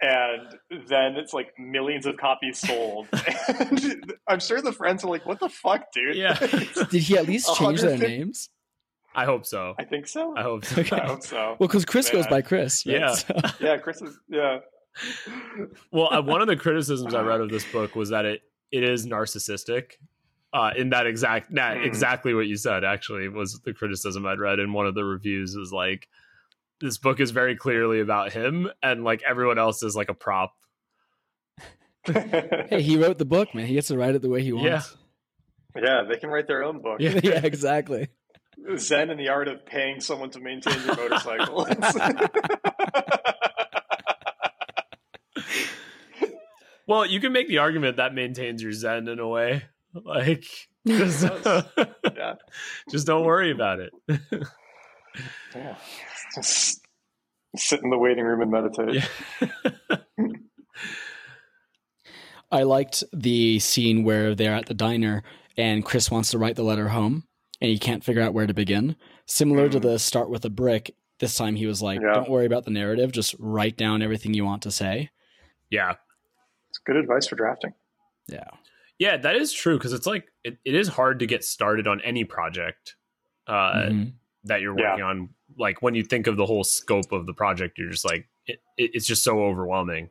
[0.00, 0.56] And
[0.88, 3.08] then it's like millions of copies sold.
[3.48, 6.34] and I'm sure the friends are like, "What the fuck, dude?" Yeah.
[6.90, 8.48] Did he at least change their names?
[9.14, 9.74] I hope so.
[9.78, 10.36] I think so.
[10.36, 10.80] I hope so.
[10.82, 10.96] Okay.
[11.00, 11.56] I hope so.
[11.58, 12.86] Well, because Chris goes by Chris.
[12.86, 13.00] right?
[13.00, 13.14] Yeah.
[13.14, 14.16] So- yeah, Chris is.
[14.28, 14.58] Yeah,
[15.90, 18.84] Well, uh, one of the criticisms I read of this book was that it it
[18.84, 19.92] is narcissistic.
[20.52, 21.82] Uh, in that exact, that Hmm.
[21.84, 22.82] exactly what you said.
[22.84, 25.56] Actually, was the criticism I'd read in one of the reviews.
[25.56, 26.08] Was like,
[26.80, 30.52] this book is very clearly about him, and like everyone else is like a prop.
[32.04, 33.66] hey, he wrote the book, man.
[33.66, 34.96] He gets to write it the way he wants.
[35.76, 36.02] yeah.
[36.08, 37.00] They can write their own book.
[37.00, 37.20] Yeah.
[37.22, 38.08] Yeah, exactly.
[38.76, 41.68] Zen and the art of paying someone to maintain your motorcycle.
[46.88, 49.64] Well, you can make the argument that maintains your zen in a way.
[49.92, 50.46] Like,
[50.86, 52.34] just, yeah.
[52.90, 53.92] just don't worry about it.
[55.54, 55.76] Yeah.
[56.34, 56.80] Just
[57.56, 59.04] sit in the waiting room and meditate.
[59.40, 59.96] Yeah.
[62.50, 65.22] I liked the scene where they're at the diner
[65.56, 67.24] and Chris wants to write the letter home
[67.60, 68.96] and he can't figure out where to begin.
[69.26, 69.82] Similar to Mm.
[69.82, 72.14] the start with a brick, this time he was like, Yeah.
[72.14, 75.10] don't worry about the narrative, just write down everything you want to say.
[75.70, 75.96] yeah,
[76.70, 77.74] It's good advice for drafting.
[78.28, 78.48] Yeah.
[78.98, 82.00] yeah, that is true because it's like it, it is hard to get started on
[82.00, 82.96] any project.
[83.46, 84.12] Uh, Mhm.
[84.44, 84.90] That you're Yeah.
[84.90, 85.28] working on
[85.58, 88.60] like when you think of the whole scope of the project you're just like it,
[88.76, 90.10] it, it's just so overwhelming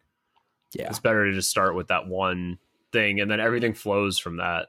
[0.73, 0.89] Yeah.
[0.89, 2.57] it's better to just start with that one
[2.91, 4.67] thing and then everything flows from that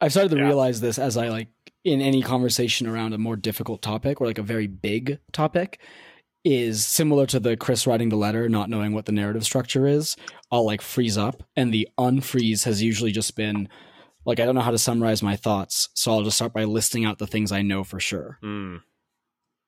[0.00, 0.44] I've started to Yeah.
[0.46, 1.48] realize this as I like
[1.84, 5.80] in any conversation around a more difficult topic or like a very big topic
[6.44, 10.16] is similar to the Chris writing the letter, not knowing what the narrative structure is.
[10.52, 13.68] I'll like freeze up, and the unfreeze has usually just been
[14.26, 17.04] like I don't know how to summarize my thoughts, so I'll just start by listing
[17.06, 18.82] out the things I know for sure, Mm.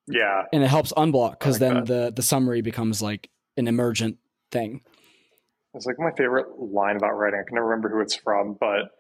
[0.06, 0.44] Yeah.
[0.52, 1.86] and it helps unblock because like then that.
[1.86, 4.18] the the summary becomes like an emergent
[4.50, 4.82] thing.
[5.74, 7.40] It's like my favorite line about writing.
[7.40, 8.90] I can never remember who it's from, but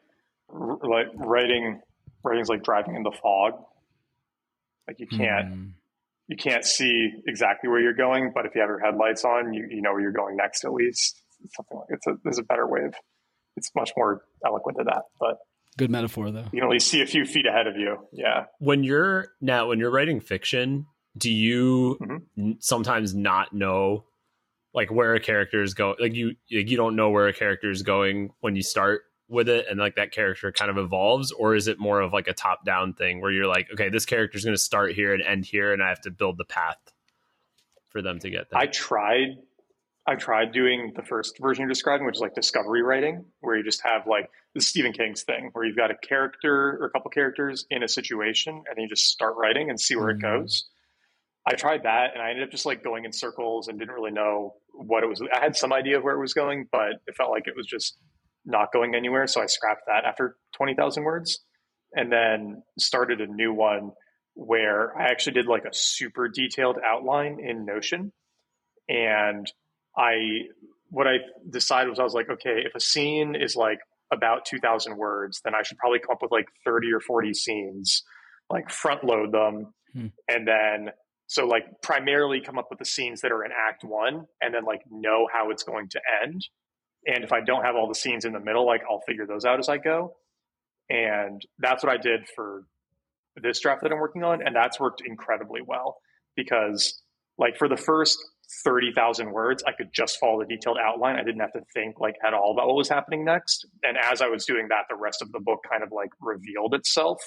[0.52, 1.80] r- like writing,
[2.22, 3.54] writing's like driving in the fog.
[4.86, 5.70] Like you can't, Mm.
[6.28, 9.66] you can't see exactly where you're going, but if you have your headlights on, you,
[9.70, 11.22] you know where you're going next at least.
[11.44, 12.94] It's something like it's a there's a better way of.
[13.56, 15.38] It's much more eloquent than that, but
[15.78, 16.44] Good metaphor though.
[16.52, 17.96] you can at least see a few feet ahead of you.
[18.12, 18.44] Yeah.
[18.58, 20.84] when you're now when you're writing fiction
[21.16, 22.22] do you Mhm.
[22.36, 24.04] n- sometimes not know
[24.74, 27.70] like where a character is going like you like you don't know where a character
[27.70, 31.54] is going when you start with it and like that character kind of evolves or
[31.54, 34.36] is it more of like a top down thing where you're like okay this character
[34.38, 36.78] is going to start here and end here and i have to build the path
[37.88, 39.38] for them to get there I tried
[40.08, 43.62] I tried doing the first version you're describing, which is like discovery writing, where you
[43.62, 47.10] just have like the Stephen King's thing, where you've got a character or a couple
[47.10, 50.16] characters in a situation, and then you just start writing and see where Mhm.
[50.16, 50.70] it goes.
[51.44, 54.10] I tried that, and I ended up just like going in circles and didn't really
[54.10, 55.20] know what it was.
[55.20, 57.66] I had some idea of where it was going, but it felt like it was
[57.66, 57.98] just
[58.46, 59.26] not going anywhere.
[59.26, 61.44] So I scrapped that after twenty thousand words,
[61.92, 63.92] and then started a new one
[64.32, 68.12] where I actually did like a super detailed outline in Notion.
[68.88, 69.52] And
[69.98, 70.14] I,
[70.90, 71.16] what I
[71.50, 73.80] decided was I was like, okay, if a scene is like
[74.12, 78.02] about 2000 words, then I should probably come up with like 30 or 40 scenes,
[78.48, 79.74] like front load them.
[79.92, 80.06] Hmm.
[80.28, 80.90] And then,
[81.26, 84.64] so like primarily come up with the scenes that are in act one and then
[84.64, 86.46] like know how it's going to end.
[87.06, 89.44] And if I don't have all the scenes in the middle, like I'll figure those
[89.44, 90.14] out as I go.
[90.88, 92.64] And that's what I did for
[93.36, 94.44] this draft that I'm working on.
[94.44, 95.98] And that's worked incredibly well
[96.34, 97.02] because,
[97.36, 98.18] like, for the first
[98.64, 101.16] 30,000 words, I could just follow the detailed outline.
[101.16, 103.66] I didn't have to think like at all about what was happening next.
[103.82, 106.74] And as I was doing that, the rest of the book kind of like revealed
[106.74, 107.18] itself.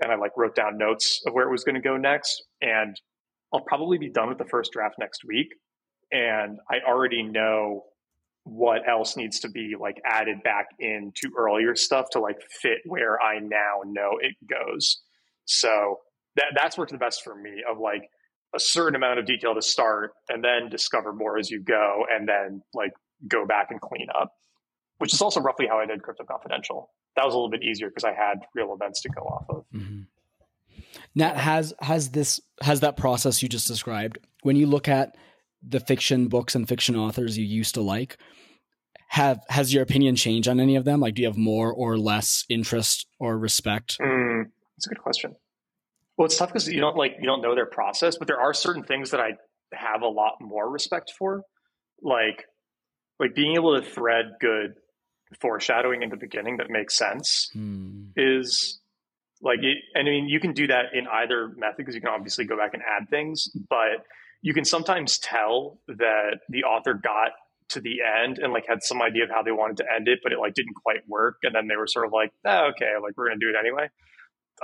[0.00, 2.42] And I like wrote down notes of where it was going to go next.
[2.60, 2.96] And
[3.52, 5.48] I'll probably be done with the first draft next week.
[6.12, 7.84] And I already know
[8.44, 13.20] what else needs to be like added back into earlier stuff to like fit where
[13.20, 15.00] I now know it goes.
[15.46, 16.00] So
[16.36, 18.02] that that's worked the best for me of like
[18.54, 22.28] a certain amount of detail to start and then discover more as you go and
[22.28, 22.92] then like
[23.26, 24.32] go back and clean up
[24.98, 26.90] which is also roughly how i did crypto confidential.
[27.16, 29.64] That was a little bit easier because i had real events to go off of.
[29.74, 30.02] Mm-hmm.
[31.14, 35.16] nat has has this has that process you just described when you look at
[35.66, 38.18] the fiction books and fiction authors you used to like
[39.08, 40.98] have has your opinion changed on any of them?
[40.98, 43.96] Like do you have more or less interest or respect?
[44.00, 44.46] Mm,
[44.76, 45.36] that's a good question
[46.16, 48.54] well, it's tough because you don't like you don't know their process, but there are
[48.54, 49.32] certain things that I
[49.72, 51.42] have a lot more respect for,
[52.02, 52.44] like
[53.18, 54.74] like being able to thread good
[55.40, 58.06] foreshadowing in the beginning that makes sense hmm.
[58.16, 58.80] is
[59.42, 62.10] like it, and I mean you can do that in either method because you can
[62.10, 64.04] obviously go back and add things, but
[64.42, 67.32] you can sometimes tell that the author got
[67.70, 70.20] to the end and like had some idea of how they wanted to end it,
[70.22, 72.92] but it like didn't quite work, and then they were sort of like, oh, okay,
[73.02, 73.88] like we're gonna do it anyway.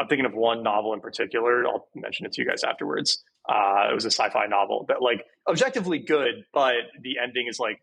[0.00, 1.66] I'm thinking of one novel in particular.
[1.66, 3.22] I'll mention it to you guys afterwards.
[3.46, 7.82] Uh, it was a sci-fi novel that like objectively good, but the ending is like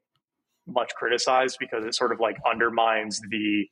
[0.65, 3.69] much criticized because it sort of like undermines the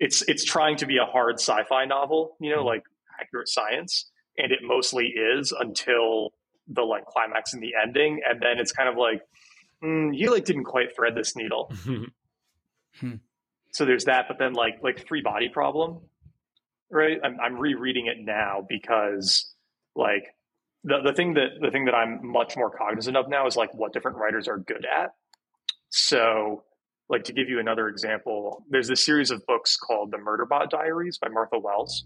[0.00, 2.82] it's it's trying to be a hard sci-fi novel, you know, like
[3.20, 6.32] accurate science, and it mostly is until
[6.66, 9.22] the like climax and the ending, and then it's kind of like
[9.84, 11.72] mm, you like didn't quite thread this needle.
[13.00, 13.14] hmm.
[13.72, 16.00] So there's that, but then like like Three Body Problem
[16.90, 17.18] right?
[17.22, 19.52] I'm, I'm rereading it now because
[19.94, 20.24] like
[20.84, 23.74] the, the thing that the thing that I'm much more cognizant of now is like
[23.74, 25.10] what different writers are good at.
[25.90, 26.64] So
[27.08, 31.18] like to give you another example, there's this series of books called The Murderbot Diaries
[31.18, 32.04] by Martha Wells.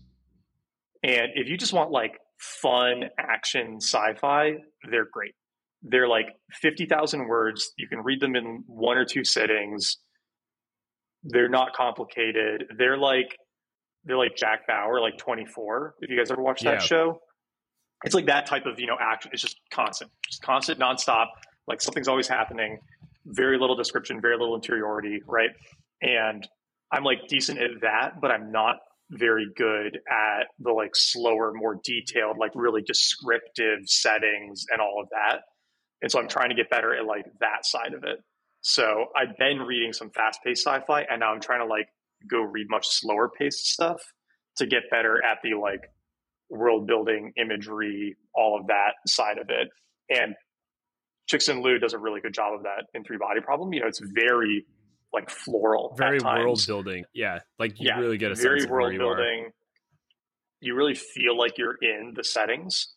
[1.02, 4.54] And if you just want like fun action sci-fi,
[4.90, 5.34] they're great.
[5.82, 7.72] They're like 50,000 words.
[7.76, 9.96] You can read them in one or two sittings.
[11.24, 12.64] They're not complicated.
[12.78, 13.36] They're like
[14.04, 15.94] they're like Jack Bauer, like 24.
[16.00, 16.86] If you guys ever watched that yeah.
[16.86, 17.20] show,
[18.04, 19.30] it's like that type of you know action.
[19.32, 21.26] It's just constant, just constant, nonstop.
[21.66, 22.78] Like something's always happening.
[23.24, 25.50] Very little description, very little interiority, right?
[26.00, 26.46] And
[26.90, 28.76] I'm like decent at that, but I'm not
[29.10, 35.08] very good at the like slower, more detailed, like really descriptive settings and all of
[35.10, 35.42] that.
[36.00, 38.18] And so I'm trying to get better at like that side of it.
[38.62, 41.88] So I've been reading some fast paced sci fi and now I'm trying to like
[42.28, 44.00] go read much slower paced stuff
[44.56, 45.80] to get better at the like
[46.50, 49.68] world building, imagery, all of that side of it.
[50.10, 50.34] And
[51.32, 53.72] Cixin Liu does a really good job of that in Three Body Problem.
[53.72, 54.66] You know, it's very
[55.12, 57.04] like floral, very world building.
[57.14, 59.50] Yeah, like you yeah, really get a very sense of world building.
[60.60, 62.94] You really feel like you're in the settings,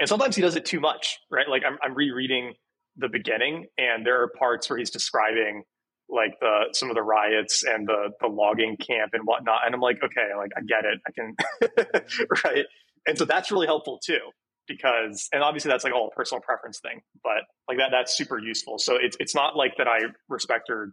[0.00, 1.48] and sometimes he does it too much, right?
[1.48, 2.54] Like I'm, I'm rereading
[2.96, 5.62] the beginning, and there are parts where he's describing
[6.08, 9.60] like the some of the riots and the the logging camp and whatnot.
[9.64, 11.00] And I'm like, okay, like I get it.
[11.06, 12.66] I can right.
[13.06, 14.20] And so that's really helpful too,
[14.66, 18.38] because and obviously that's like all a personal preference thing, but like that that's super
[18.38, 18.78] useful.
[18.78, 20.92] So it's it's not like that I respect or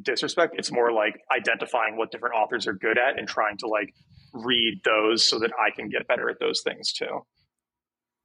[0.00, 0.54] disrespect.
[0.58, 3.94] It's more like identifying what different authors are good at and trying to like
[4.32, 7.24] read those so that I can get better at those things too.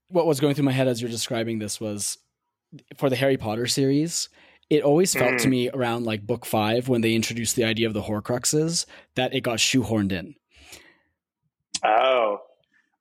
[0.07, 2.17] What was going through my head as you're describing this was
[2.97, 4.29] for the Harry Potter series,
[4.69, 5.41] it always felt mm.
[5.41, 9.33] to me around like book five when they introduced the idea of the Horcruxes that
[9.33, 10.35] it got shoehorned in.
[11.83, 12.37] Oh,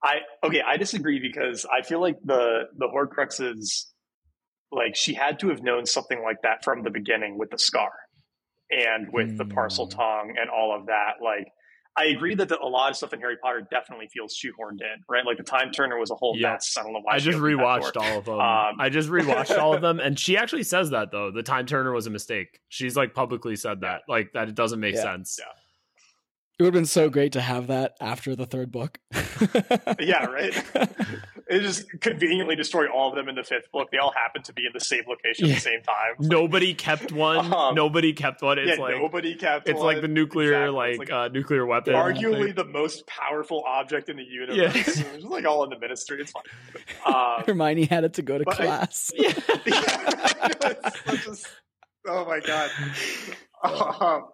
[0.03, 0.63] I okay.
[0.67, 3.87] I disagree because I feel like the the Horcruxes,
[4.73, 7.91] like she had to have known something like that from the beginning with the scar,
[8.71, 9.39] and with mm.
[9.39, 11.15] the Parseltongue and all of that.
[11.23, 11.49] Like
[11.99, 15.03] I agree that the, a lot of stuff in Harry Potter definitely feels shoehorned in,
[15.09, 15.27] right?
[15.27, 16.53] Like the Time Turner was a whole yeah.
[16.53, 16.77] mess.
[16.79, 17.15] I don't know why.
[17.15, 18.39] I just rewatched all of them.
[18.39, 21.67] Um, I just rewatched all of them, and she actually says that though the Time
[21.67, 22.61] Turner was a mistake.
[22.69, 25.03] She's like publicly said that, like that it doesn't make yeah.
[25.03, 25.39] sense.
[25.41, 25.47] Yeah.
[26.59, 28.99] It would have been so great to have that after the third book.
[30.01, 30.65] yeah, right.
[31.49, 33.91] it just conveniently destroyed all of them in the fifth book.
[33.91, 35.53] They all happened to be in the same location yeah.
[35.53, 36.15] at the same time.
[36.21, 37.53] nobody like, kept one.
[37.59, 38.59] Um, nobody kept one.
[38.59, 39.69] It's yeah, like nobody kept.
[39.69, 39.87] It's one.
[39.87, 40.77] like the nuclear, exactly.
[40.77, 41.95] like, like uh, nuclear weapon.
[41.95, 44.57] Arguably the most powerful object in the universe.
[44.57, 44.73] Yeah.
[44.75, 46.21] it's like all in the ministry.
[46.21, 46.43] It's fine.
[47.07, 49.11] Um, Hermione had it to go to class.
[49.19, 49.23] I,
[49.67, 50.73] yeah.
[51.07, 51.17] yeah.
[51.17, 51.49] Just,
[52.07, 52.71] oh my god.
[53.65, 54.29] Um,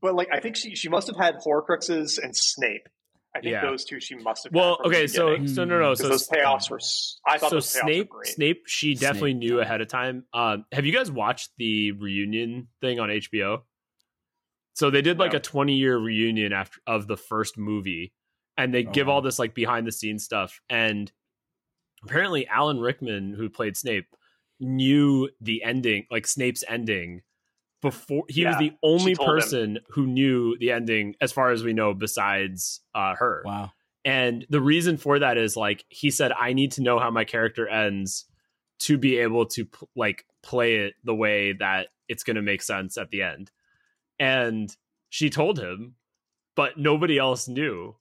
[0.00, 2.88] but like I think she she must have had Horcruxes and Snape.
[3.34, 3.62] I think Yeah.
[3.62, 4.52] those two she must have.
[4.52, 5.48] Well, had from the okay, so beginning.
[5.54, 6.80] so no no 'Cause so those payoffs were.
[7.26, 8.26] I thought so those payoffs Snape were great.
[8.34, 10.26] Snape she definitely Snape, knew ahead of time.
[10.34, 13.62] Um, have you guys watched the reunion thing on HBO?
[14.74, 15.36] So they did like No.
[15.38, 18.12] a 20 year reunion after of the first movie,
[18.56, 19.14] and they Oh, give wow.
[19.14, 20.60] all this like behind the scenes stuff.
[20.68, 21.12] And
[22.02, 24.06] apparently, Alan Rickman, who played Snape,
[24.58, 27.22] knew the ending, like Snape's ending,
[27.82, 29.34] before he was the only told him.
[29.34, 33.42] person who knew the ending, as far as we know, besides uh, her.
[33.44, 33.72] Wow.
[34.04, 37.24] And the reason for that is like he said, I need to know how my
[37.24, 38.24] character ends
[38.80, 42.62] to be able to p- like play it the way that it's going to make
[42.62, 43.50] sense at the end.
[44.18, 44.74] And
[45.10, 45.96] she told him,
[46.56, 47.96] but nobody else knew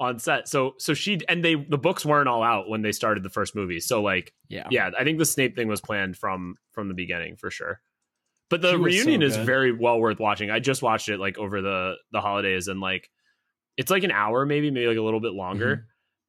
[0.00, 0.48] on set.
[0.48, 3.54] So so she and they the books weren't all out when they started the first
[3.54, 3.80] movie.
[3.80, 4.66] So like Yeah.
[4.70, 7.80] yeah, I think the Snape thing was planned from from the beginning for sure.
[8.50, 10.50] But the He was so reunion is very well worth watching.
[10.50, 13.10] I just watched it like over the the holidays and like
[13.76, 15.86] it's like an hour maybe maybe like a little bit longer.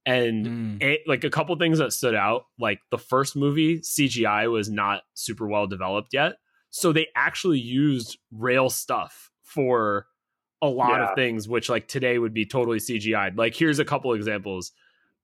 [0.08, 0.84] And Mm.
[0.84, 5.02] it, like a couple things that stood out like the first movie CGI was not
[5.14, 6.38] super well developed yet.
[6.70, 10.08] So they actually used rail stuff for
[10.62, 11.10] a lot Yeah.
[11.10, 13.38] of things which like today would be totally CGI'd.
[13.38, 14.72] Like here's a couple examples.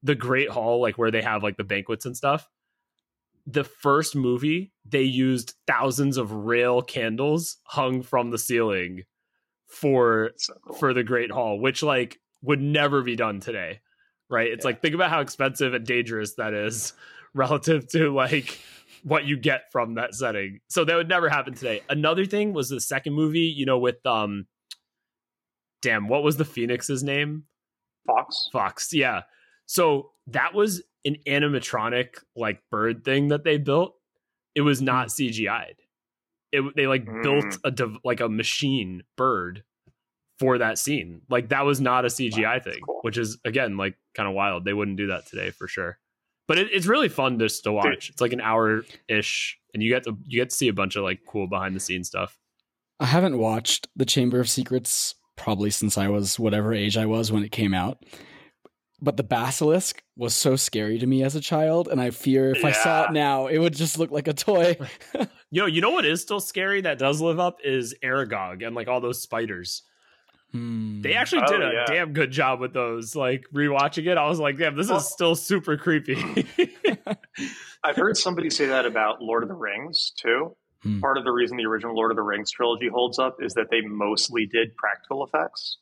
[0.03, 2.49] The Great Hall like where they have like the banquets and stuff
[3.45, 9.03] the first movie they used thousands of rail candles hung from the ceiling
[9.67, 10.75] for So cool.
[10.75, 13.79] for the great hall which like would never be done today
[14.29, 14.69] right it's Yeah.
[14.69, 16.93] like think about how expensive and dangerous that is
[17.33, 18.59] relative to like
[19.03, 22.69] what you get from that setting so that would never happen today another thing was
[22.69, 24.45] the second movie you know with um
[25.81, 27.43] damn what was the phoenix's name
[28.07, 28.49] Fawkes.
[28.51, 29.21] Fawkes, yeah.
[29.67, 33.95] So that was an animatronic like bird thing that they built.
[34.55, 35.75] It was not CGI'd.
[36.51, 37.23] It they like Mm.
[37.23, 39.63] built a dev- like a machine bird
[40.39, 41.21] for that scene.
[41.29, 42.99] Like that was not a CGI Wow, thing, cool.
[43.03, 44.65] which is again like kind of wild.
[44.65, 45.97] They wouldn't do that today for sure.
[46.47, 48.09] But it, it's really fun just to watch.
[48.09, 50.95] It's like an hour ish, and you get to you get to see a bunch
[50.97, 52.37] of like cool behind the scenes stuff.
[52.99, 57.31] I haven't watched The Chamber of Secrets probably since I was whatever age I was
[57.31, 58.03] when it came out.
[59.03, 62.63] But the basilisk was so scary to me as a child, and I fear if
[62.63, 64.77] I saw it now, it would just look like a toy.
[65.51, 68.87] Yo, you know what is still scary that does live up is Aragog and like
[68.87, 69.81] all those spiders.
[70.51, 71.01] Hmm.
[71.01, 71.85] They actually Oh, did a yeah.
[71.87, 73.15] damn good job with those.
[73.15, 76.15] Like rewatching it, I was like, damn, this Well- is still super creepy.
[77.83, 80.55] I've heard somebody say that about Lord of the Rings too.
[80.83, 80.99] Hmm.
[80.99, 83.67] Part of the reason the original Lord of the Rings trilogy holds up is that
[83.71, 85.77] they mostly did practical effects.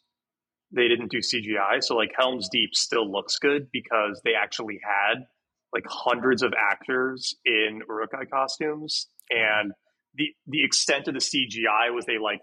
[0.71, 1.83] They didn't do CGI.
[1.83, 5.25] So like Helm's Deep still looks good because they actually had
[5.73, 9.71] like hundreds of actors in Uruk-hai costumes and
[10.15, 12.39] the the extent of the CGI was they like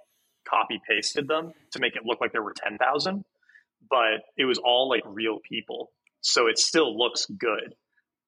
[0.48, 3.24] copy pasted them to make it look like there were 10,000
[3.90, 5.90] but it was all like real people.
[6.20, 7.74] So it still looks good.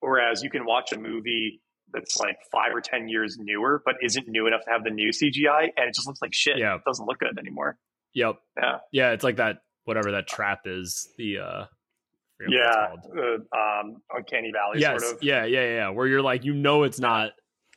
[0.00, 1.60] Whereas you can watch a movie
[1.92, 5.10] that's like five or 10 years newer, but isn't new enough to have the new
[5.10, 6.58] CGI, and it just looks like shit.
[6.58, 6.76] Yeah.
[6.76, 7.78] It doesn't look good anymore.
[8.14, 8.36] yep.
[8.56, 8.78] Yeah.
[8.92, 9.58] Yeah, it's like that
[9.88, 11.08] whatever that trap is.
[11.18, 12.86] The uh I forget what it's Yeah.
[12.86, 13.44] called.
[13.52, 15.02] Uh, um, Uncanny Valley, Yes.
[15.02, 15.22] sort of.
[15.24, 15.88] Yeah, yeah, yeah.
[15.90, 17.32] Where you're like, you know it's not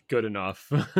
[0.09, 0.72] good enough.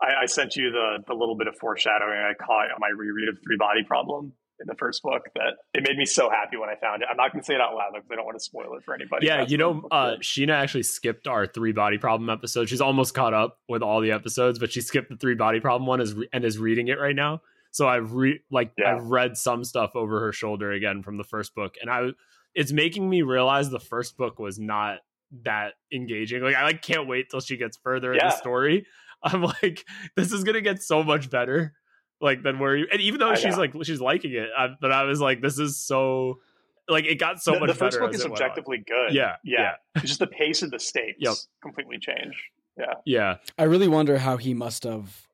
[0.00, 3.28] I, I sent you the, the little bit of foreshadowing I caught on my reread
[3.28, 6.68] of Three Body Problem in the first book that it made me so happy when
[6.70, 7.08] I found it.
[7.10, 8.84] I'm not going to say it out loud because I don't want to spoil it
[8.84, 9.26] for anybody.
[9.26, 10.16] yeah, you know, uh.
[10.22, 12.68] Sheena actually skipped our three body problem episode.
[12.68, 15.86] She's almost caught up with all the episodes, but she skipped the three body problem
[15.86, 17.42] one is and is reading it right now.
[17.76, 18.96] So I've re- like Yeah.
[18.96, 22.08] I've read some stuff over her shoulder again from the first book, and I
[22.54, 25.00] it's making me realize the first book was not
[25.42, 26.42] that engaging.
[26.42, 28.86] Like I like can't wait till she gets further in the story.
[29.22, 29.84] I'm like,
[30.16, 31.74] this is gonna get so much better.
[32.18, 33.60] Like than where you and even though I she's know.
[33.60, 36.40] like she's liking it, I, but I was like, this is so
[36.88, 38.46] like it got so the, much the first better book is it went on.
[38.46, 39.12] objectively good.
[39.14, 39.72] Yeah, Yeah.
[39.96, 41.34] It's just the pace of the stakes Yep.
[41.62, 42.34] completely change.
[42.78, 42.94] Yeah.
[43.04, 45.25] Yeah, I really wonder how he must have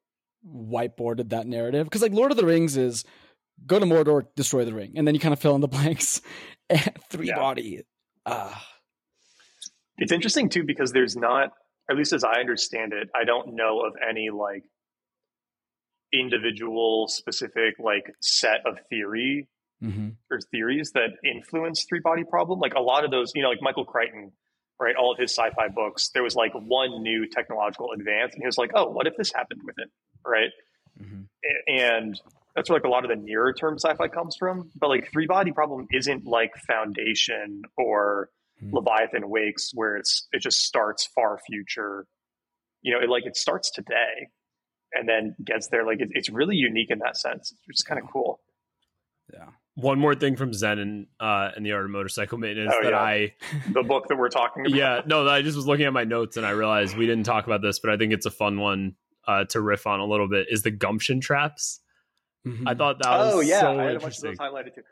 [0.47, 3.05] whiteboarded that narrative because, like, Lord of the Rings is
[3.67, 6.21] go to Mordor, destroy the ring, and then you kind of fill in the blanks.
[7.11, 7.37] Three Yeah.
[7.37, 7.83] body,
[8.27, 8.67] ah,
[9.99, 11.53] It's interesting too because there's not,
[11.91, 14.65] at least as I understand it, I don't know of any like
[16.13, 19.49] individual specific like set of theory
[19.83, 20.17] mhm.
[20.31, 22.59] or theories that influence three body problem.
[22.59, 24.33] Like a lot of those, you know, like Michael Crichton,
[24.81, 24.95] right?
[24.97, 28.59] All of his sci-fi books, there was like one new technological advance, and he was
[28.59, 29.91] like, "Oh, what if this happened with it?"
[30.27, 30.51] Right?
[31.01, 31.27] Mhm.
[31.67, 32.21] And
[32.55, 34.71] that's where like a lot of the nearer term sci-fi comes from.
[34.79, 38.75] But like three body problem isn't like Foundation or Hmm.
[38.75, 42.07] Leviathan Wakes, where it's it just starts far future.
[42.83, 44.29] You know, it like it starts today.
[44.95, 45.87] and then gets there.
[45.87, 47.55] Like it, it's really unique in that sense.
[47.69, 48.41] It's kind of cool.
[49.33, 49.47] Yeah.
[49.75, 52.91] One more thing from Zen and uh, and the art of motorcycle maintenance Oh, that
[52.91, 53.01] yeah.
[53.01, 53.35] I
[53.73, 54.77] The book that we're talking about.
[54.77, 57.47] yeah no I just was looking at my notes and I realized we didn't talk
[57.47, 58.95] about this, but I think it's a fun one
[59.27, 60.47] uh, to riff on a little bit.
[60.51, 61.81] Is the gumption traps?
[62.47, 62.65] Mhm.
[62.67, 64.83] I thought that was Oh yeah, so I had a bunch of those highlighted too.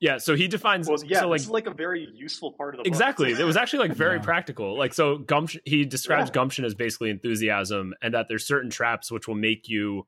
[0.00, 2.74] Yeah, so he defines Well, yeah, so like this is like a very useful part
[2.74, 2.86] of the book.
[2.86, 4.22] exactly it was actually like very Yeah.
[4.22, 6.34] practical like so gumption he describes Yeah.
[6.34, 10.06] gumption as basically enthusiasm and that there's certain traps which will make you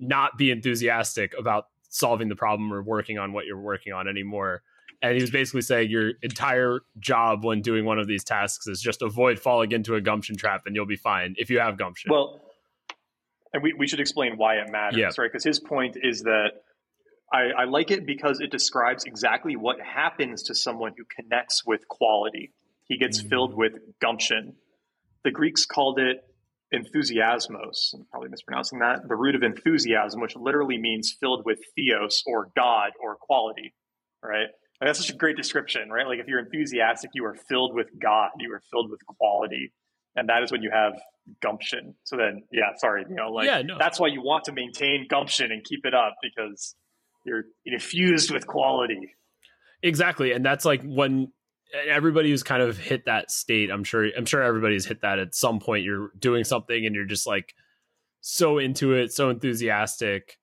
[0.00, 4.62] not be enthusiastic about solving the problem or working on what you're working on anymore
[5.02, 8.80] and he was basically saying your entire job when doing one of these tasks is
[8.80, 12.10] just avoid falling into a gumption trap and you'll be fine if you have gumption
[12.10, 12.40] Well,
[13.52, 15.06] and we, we should explain why it matters, Yeah.
[15.18, 15.30] right?
[15.30, 16.48] Because his point is that
[17.32, 21.86] I, I like it because it describes exactly what happens to someone who connects with
[21.88, 22.52] quality.
[22.84, 23.28] He gets Mm.
[23.30, 24.56] filled with gumption.
[25.24, 26.24] The Greeks called it
[26.72, 27.94] enthusiasmos.
[27.94, 29.06] I'm probably mispronouncing that.
[29.08, 33.74] The root of enthusiasm, which literally means filled with theos or God or quality,
[34.22, 34.46] right?
[34.80, 36.06] And that's such a great description, right?
[36.06, 39.72] Like if you're enthusiastic, you are filled with God, you are filled with quality.
[40.16, 41.00] And that is when you have
[41.42, 41.94] gumption.
[42.04, 43.76] So then, yeah, sorry, you know, like Yeah, no.
[43.78, 46.74] that's why you want to maintain gumption and keep it up because
[47.24, 49.14] you're infused with quality.
[49.82, 51.30] exactly and that's like when
[51.88, 55.34] everybody who's kind of hit that state i'm sure i'm sure everybody's hit that at
[55.34, 57.54] some point you're doing something and you're just like
[58.20, 60.38] so into it so enthusiastic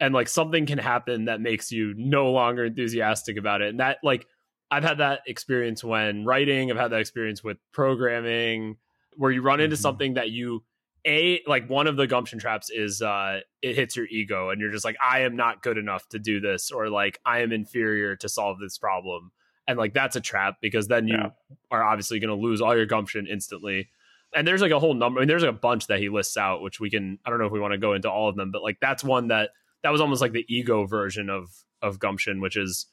[0.00, 3.96] and like something can happen that makes you no longer enthusiastic about it and that
[4.04, 4.26] like
[4.70, 8.76] i've had that experience when writing i've had that experience with programming
[9.18, 9.80] where you run into Mhm.
[9.80, 10.64] something that you
[11.06, 14.72] a like one of the gumption traps is uh it hits your ego and you're
[14.72, 18.16] just like i am not good enough to do this or like i am inferior
[18.16, 19.30] to solve this problem
[19.68, 21.30] and like that's a trap because then you Yeah.
[21.70, 23.88] are obviously going to lose all your gumption instantly
[24.34, 26.36] and there's like a whole number I mean there's like a bunch that he lists
[26.36, 28.34] out which we can i don't know if we want to go into all of
[28.36, 29.50] them but like that's one that
[29.84, 31.48] that was almost like the ego version of
[31.80, 32.86] of gumption which is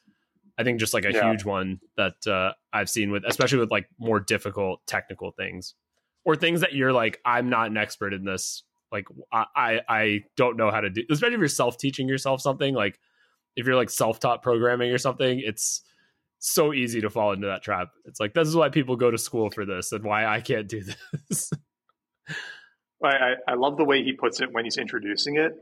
[0.58, 1.28] i think just like a Yeah.
[1.32, 5.74] huge one that uh i've seen with especially with like more difficult technical things
[6.26, 8.62] or things that you're like i'm not an expert in this
[8.92, 12.74] like i i, I don't know how to do especially if you're self-teaching yourself something
[12.74, 12.98] like
[13.56, 15.82] if you're like self-taught programming or something it's
[16.38, 19.16] so easy to fall into that trap it's like this is why people go to
[19.16, 20.82] school for this and why i can't do
[21.30, 21.50] this
[23.02, 25.52] I, I, love the way he puts it when he's introducing it,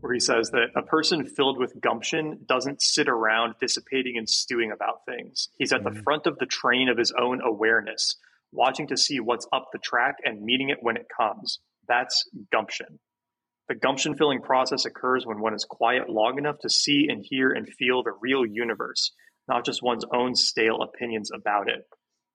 [0.00, 4.70] where he says that a person filled with gumption doesn't sit around dissipating and stewing
[4.70, 5.48] about things.
[5.58, 6.02] He's at the Mhm.
[6.04, 8.16] front of the train of his own awareness,
[8.54, 11.58] watching to see what's up the track and meeting it when it comes.
[11.88, 13.00] That's gumption.
[13.68, 17.50] The gumption filling process occurs when one is quiet long enough to see and hear
[17.50, 19.12] and feel the real universe,
[19.48, 21.84] not just one's own stale opinions about it.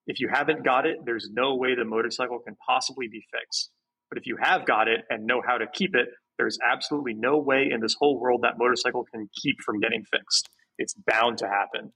[0.07, 3.69] If you haven't got it, there's no way the motorcycle can possibly be fixed.
[4.09, 6.07] But if you have got it and know how to keep it,
[6.39, 10.49] there's absolutely no way in this whole world that motorcycle can keep from getting fixed.
[10.79, 11.91] It's bound to happen.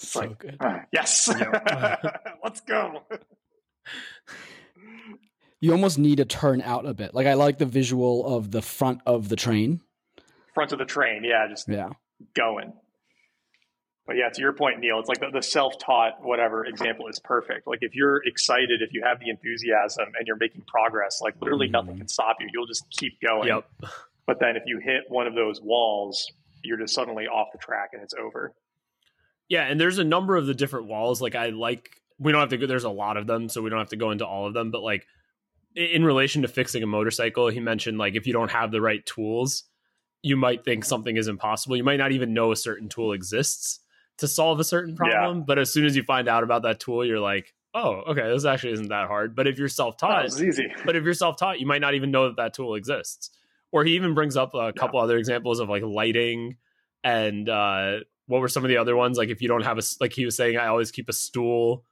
[0.00, 0.56] So like- good.
[0.60, 1.28] Ah, yes.
[2.44, 3.02] Let's go.
[5.60, 7.14] You almost need to turn out a bit.
[7.14, 9.80] Like I like the visual of the front of the train.
[10.54, 11.22] Front of the train.
[11.22, 11.90] Yeah, just Yeah.
[12.34, 12.72] going.
[14.06, 17.20] But yeah, to your point, Neil, it's like the, the self taught, whatever example is
[17.20, 17.66] perfect.
[17.66, 21.68] Like if you're excited, if you have the enthusiasm and you're making progress, like literally
[21.68, 21.98] nothing Mhm.
[21.98, 22.48] can stop you.
[22.52, 23.46] You'll just keep going.
[23.48, 23.68] yep
[24.26, 26.26] But then if you hit one of those walls,
[26.64, 28.54] you're just suddenly off the track and it's over.
[29.50, 31.20] Yeah, and there's a number of the different walls.
[31.20, 33.68] Like I like we don't have to go there's a lot of them, so we
[33.68, 35.06] don't have to go into all of them, but like
[35.76, 39.04] in relation to fixing a motorcycle, he mentioned like if you don't have the right
[39.04, 39.64] tools,
[40.22, 41.76] you might think something is impossible.
[41.76, 43.80] You might not even know a certain tool exists
[44.18, 45.10] to solve a certain Yeah.
[45.10, 48.28] problem, but as soon as you find out about that tool, you're like, "Oh, okay,
[48.28, 50.66] this actually isn't that hard." But if you're self-taught, easy.
[50.84, 53.30] but if you're self-taught, you might not even know that that tool exists.
[53.72, 56.56] Or he even brings up a couple other examples of like lighting
[57.02, 58.00] and uh
[58.30, 59.18] what were some of the other ones?
[59.18, 61.84] Like if you don't have a like he was saying, I always keep a stool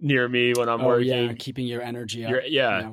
[0.00, 1.08] near me when I'm oh working.
[1.08, 2.30] yeah, keeping your energy up.
[2.30, 2.92] You're- yeah,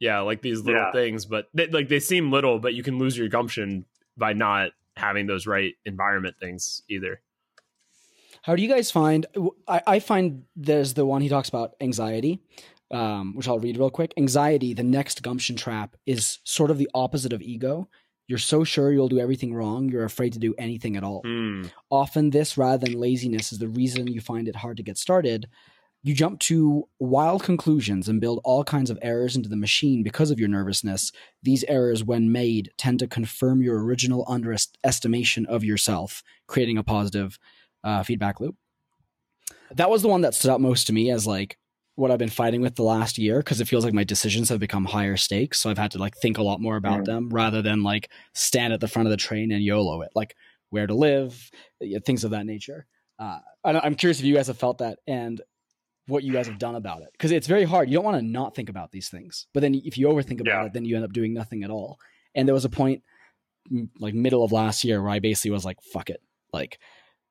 [0.00, 0.92] yeah, like these little Yeah.
[0.92, 3.84] things, but they, like they seem little, but you can lose your gumption
[4.16, 7.20] by not having those right environment things either.
[8.42, 9.26] How do you guys find?
[9.68, 12.40] I, I find there's the one he talks about anxiety,
[12.90, 14.14] um, which I'll read real quick.
[14.16, 17.88] Anxiety, the next gumption trap, is sort of the opposite of ego.
[18.28, 21.22] You're so sure you'll do everything wrong, you're afraid to do anything at all.
[21.24, 21.66] Hmm.
[21.90, 25.48] Often, this rather than laziness is the reason you find it hard to get started.
[26.02, 30.30] You jump to wild conclusions and build all kinds of errors into the machine because
[30.30, 31.10] of your nervousness.
[31.42, 37.38] These errors, when made, tend to confirm your original underestimation of yourself, creating a positive
[37.82, 38.56] uh, feedback loop.
[39.72, 41.58] That was the one that stood out most to me as like
[41.96, 44.60] what I've been fighting with the last year because it feels like my decisions have
[44.60, 45.58] become higher stakes.
[45.60, 47.04] So I've had to like think a lot more about Mhm.
[47.06, 50.36] them rather than like stand at the front of the train and YOLO it, like
[50.70, 51.50] where to live,
[52.04, 52.86] things of that nature.
[53.18, 55.40] Uh, I- I'm curious if you guys have felt that and
[56.06, 57.88] what you guys have done about it because it's very hard.
[57.88, 60.60] You don't want to not think about these things, but then if you overthink about
[60.62, 60.66] Yeah.
[60.66, 61.98] it, then you end up doing nothing at all.
[62.34, 63.02] And there was a point,
[63.98, 66.20] like middle of last year, where I basically was like, "Fuck it!"
[66.52, 66.78] Like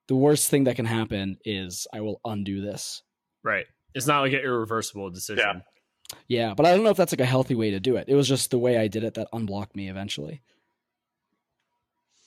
[0.07, 3.03] the worst thing that can happen is I will undo this
[3.43, 3.67] Right.
[3.95, 5.63] It's not like an irreversible decision.
[6.11, 8.05] Yeah, Yeah, but I don't know if that's like a healthy way to do it.
[8.07, 10.41] It was just the way I did it that unblocked me eventually.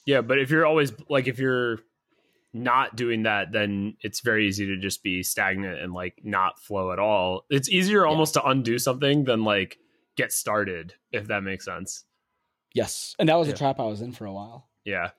[0.07, 1.79] Yeah, but if you're always like if you're
[2.55, 6.93] not doing that, then it's very easy to just be stagnant and like not flow
[6.93, 7.45] at all.
[7.51, 9.77] It's easier almost to undo something than like
[10.17, 12.05] get started, if that makes sense.
[12.75, 13.55] Yes, and that was Yeah.
[13.55, 14.69] a trap I was in for a while.
[14.85, 15.11] Yeah.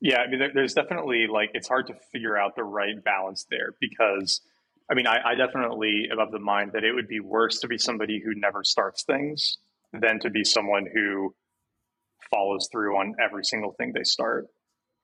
[0.00, 3.46] Yeah, I mean, there, there's definitely like it's hard to figure out the right balance
[3.48, 4.40] there because,
[4.90, 7.68] I mean, I, I definitely am of the mind that it would be worse to
[7.68, 9.58] be somebody who never starts things
[9.92, 11.34] than to be someone who
[12.30, 14.46] follows through on every single thing they start.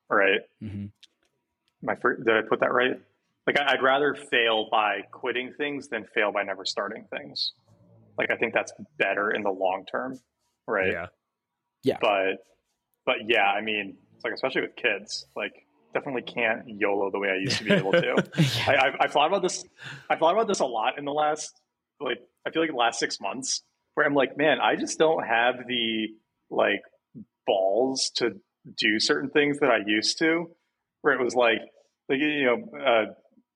[0.09, 0.41] Right?
[0.59, 0.85] hmm
[1.81, 2.99] My did I put that right?
[3.47, 7.53] Like, I- I'd rather fail by quitting things than fail by never starting things.
[8.17, 10.19] Like, I think that's better in the long term.
[10.67, 10.91] Right?
[10.91, 11.07] Yeah.
[11.83, 11.97] Yeah.
[12.01, 12.45] But
[13.05, 17.29] but yeah, I mean, it's like especially with kids, like definitely can't YOLO the way
[17.29, 18.23] I used to be able to.
[18.67, 19.63] I, I've, I've thought about this.
[20.09, 21.51] I thought about this a lot in the last,
[21.99, 23.63] like, I feel like the last six months,
[23.93, 26.07] where I'm like, man, I just don't have the
[26.49, 26.81] like
[27.45, 28.31] balls to
[28.77, 30.51] do certain things that I used to.
[31.01, 31.59] Where it was like,
[32.09, 33.05] like you know, uh,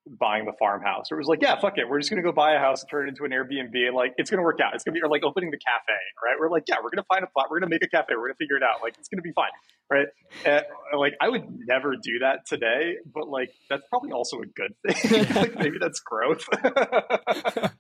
[0.08, 1.12] buying the farmhouse.
[1.12, 2.90] Or it was like, yeah, fuck it, we're just gonna go buy a house and
[2.90, 4.74] turn it into an Airbnb, like it's gonna work out.
[4.76, 6.36] It's gonna be or like opening the cafe, right?
[6.40, 8.36] We're like, yeah, we're gonna find a plot, we're gonna make a cafe, we're gonna
[8.36, 8.82] figure it out.
[8.82, 9.52] Like it's gonna be fine,
[9.90, 10.08] right?
[10.46, 10.64] And,
[10.98, 15.26] like I would never do that today, but like that's probably also a good thing.
[15.36, 16.48] like maybe that's growth.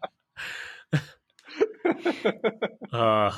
[2.91, 3.31] Uh,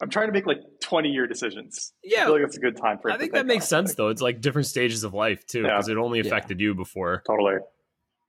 [0.00, 1.92] I'm trying to make like 20 year decisions.
[2.04, 2.24] Yeah, I yeah.
[2.26, 3.08] feel like that's a good time for.
[3.10, 3.68] it I think that makes off.
[3.68, 4.08] sense though.
[4.08, 5.76] It's like different stages of life too, Yeah.
[5.76, 6.26] because it only Yeah.
[6.26, 7.22] affected you before.
[7.26, 7.56] Totally.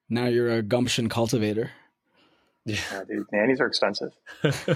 [0.10, 1.72] Now you're a gumption cultivator.
[2.66, 4.12] Yeah, dude, nannies are expensive.
[4.44, 4.76] uh,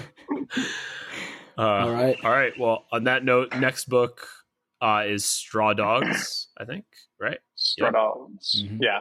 [1.58, 2.16] All right.
[2.24, 2.52] All right.
[2.58, 4.26] Well, on that note, next book
[4.80, 6.48] uh, is Straw Dogs.
[6.58, 6.84] I think
[7.20, 7.38] right.
[7.54, 7.92] Straw Yeah.
[7.92, 8.64] dogs.
[8.66, 8.78] Mhm.
[8.80, 9.00] Yeah.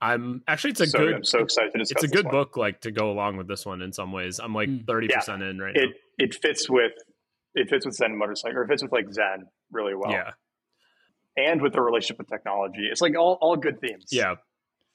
[0.00, 1.14] I'm actually it's a so, good.
[1.14, 2.32] I'm so excited to discuss it's a good one.
[2.32, 4.38] book like to go along with this one in some ways.
[4.38, 4.86] I'm like Mm.
[4.86, 5.82] thirty percent in right now.
[5.82, 6.92] It it fits with
[7.54, 10.12] it fits with Zen motorcycle or it fits with like Zen really well.
[10.12, 10.30] Yeah.
[11.36, 12.88] And with the relationship with technology.
[12.90, 14.06] It's like all, all good themes.
[14.10, 14.34] Yeah.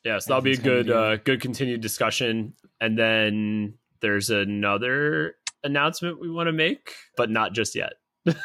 [0.03, 0.19] Yeah.
[0.19, 2.53] So that'll be a good uh, good continued discussion.
[2.79, 7.93] And then there's another announcement we want to make, but not just yet.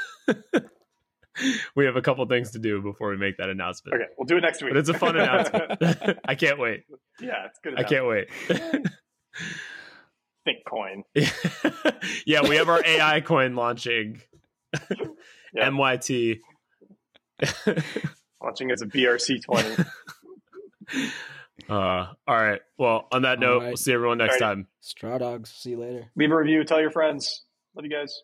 [1.76, 3.94] we have a couple things to do before we make that announcement.
[3.94, 4.72] Okay, we'll do it next week.
[4.72, 6.18] But it's a fun announcement.
[6.24, 6.84] I can't wait.
[7.20, 7.78] yeah, it's good.
[7.78, 8.28] I can't wait.
[10.44, 11.04] think coin.
[12.26, 14.20] yeah, we have our AI coin launching.
[15.54, 15.68] Yeah.
[15.70, 16.40] MYT.
[18.42, 19.84] Launching as a BRC twenty.
[21.68, 21.72] Uh,
[22.26, 22.60] all right.
[22.78, 23.66] Well, on that All note, right.
[23.68, 24.54] we'll see everyone next All right.
[24.54, 24.66] time.
[24.80, 25.50] Straw dogs.
[25.50, 26.10] See you later.
[26.16, 26.64] Leave a review.
[26.64, 27.44] Tell your friends.
[27.74, 28.22] Love you guys.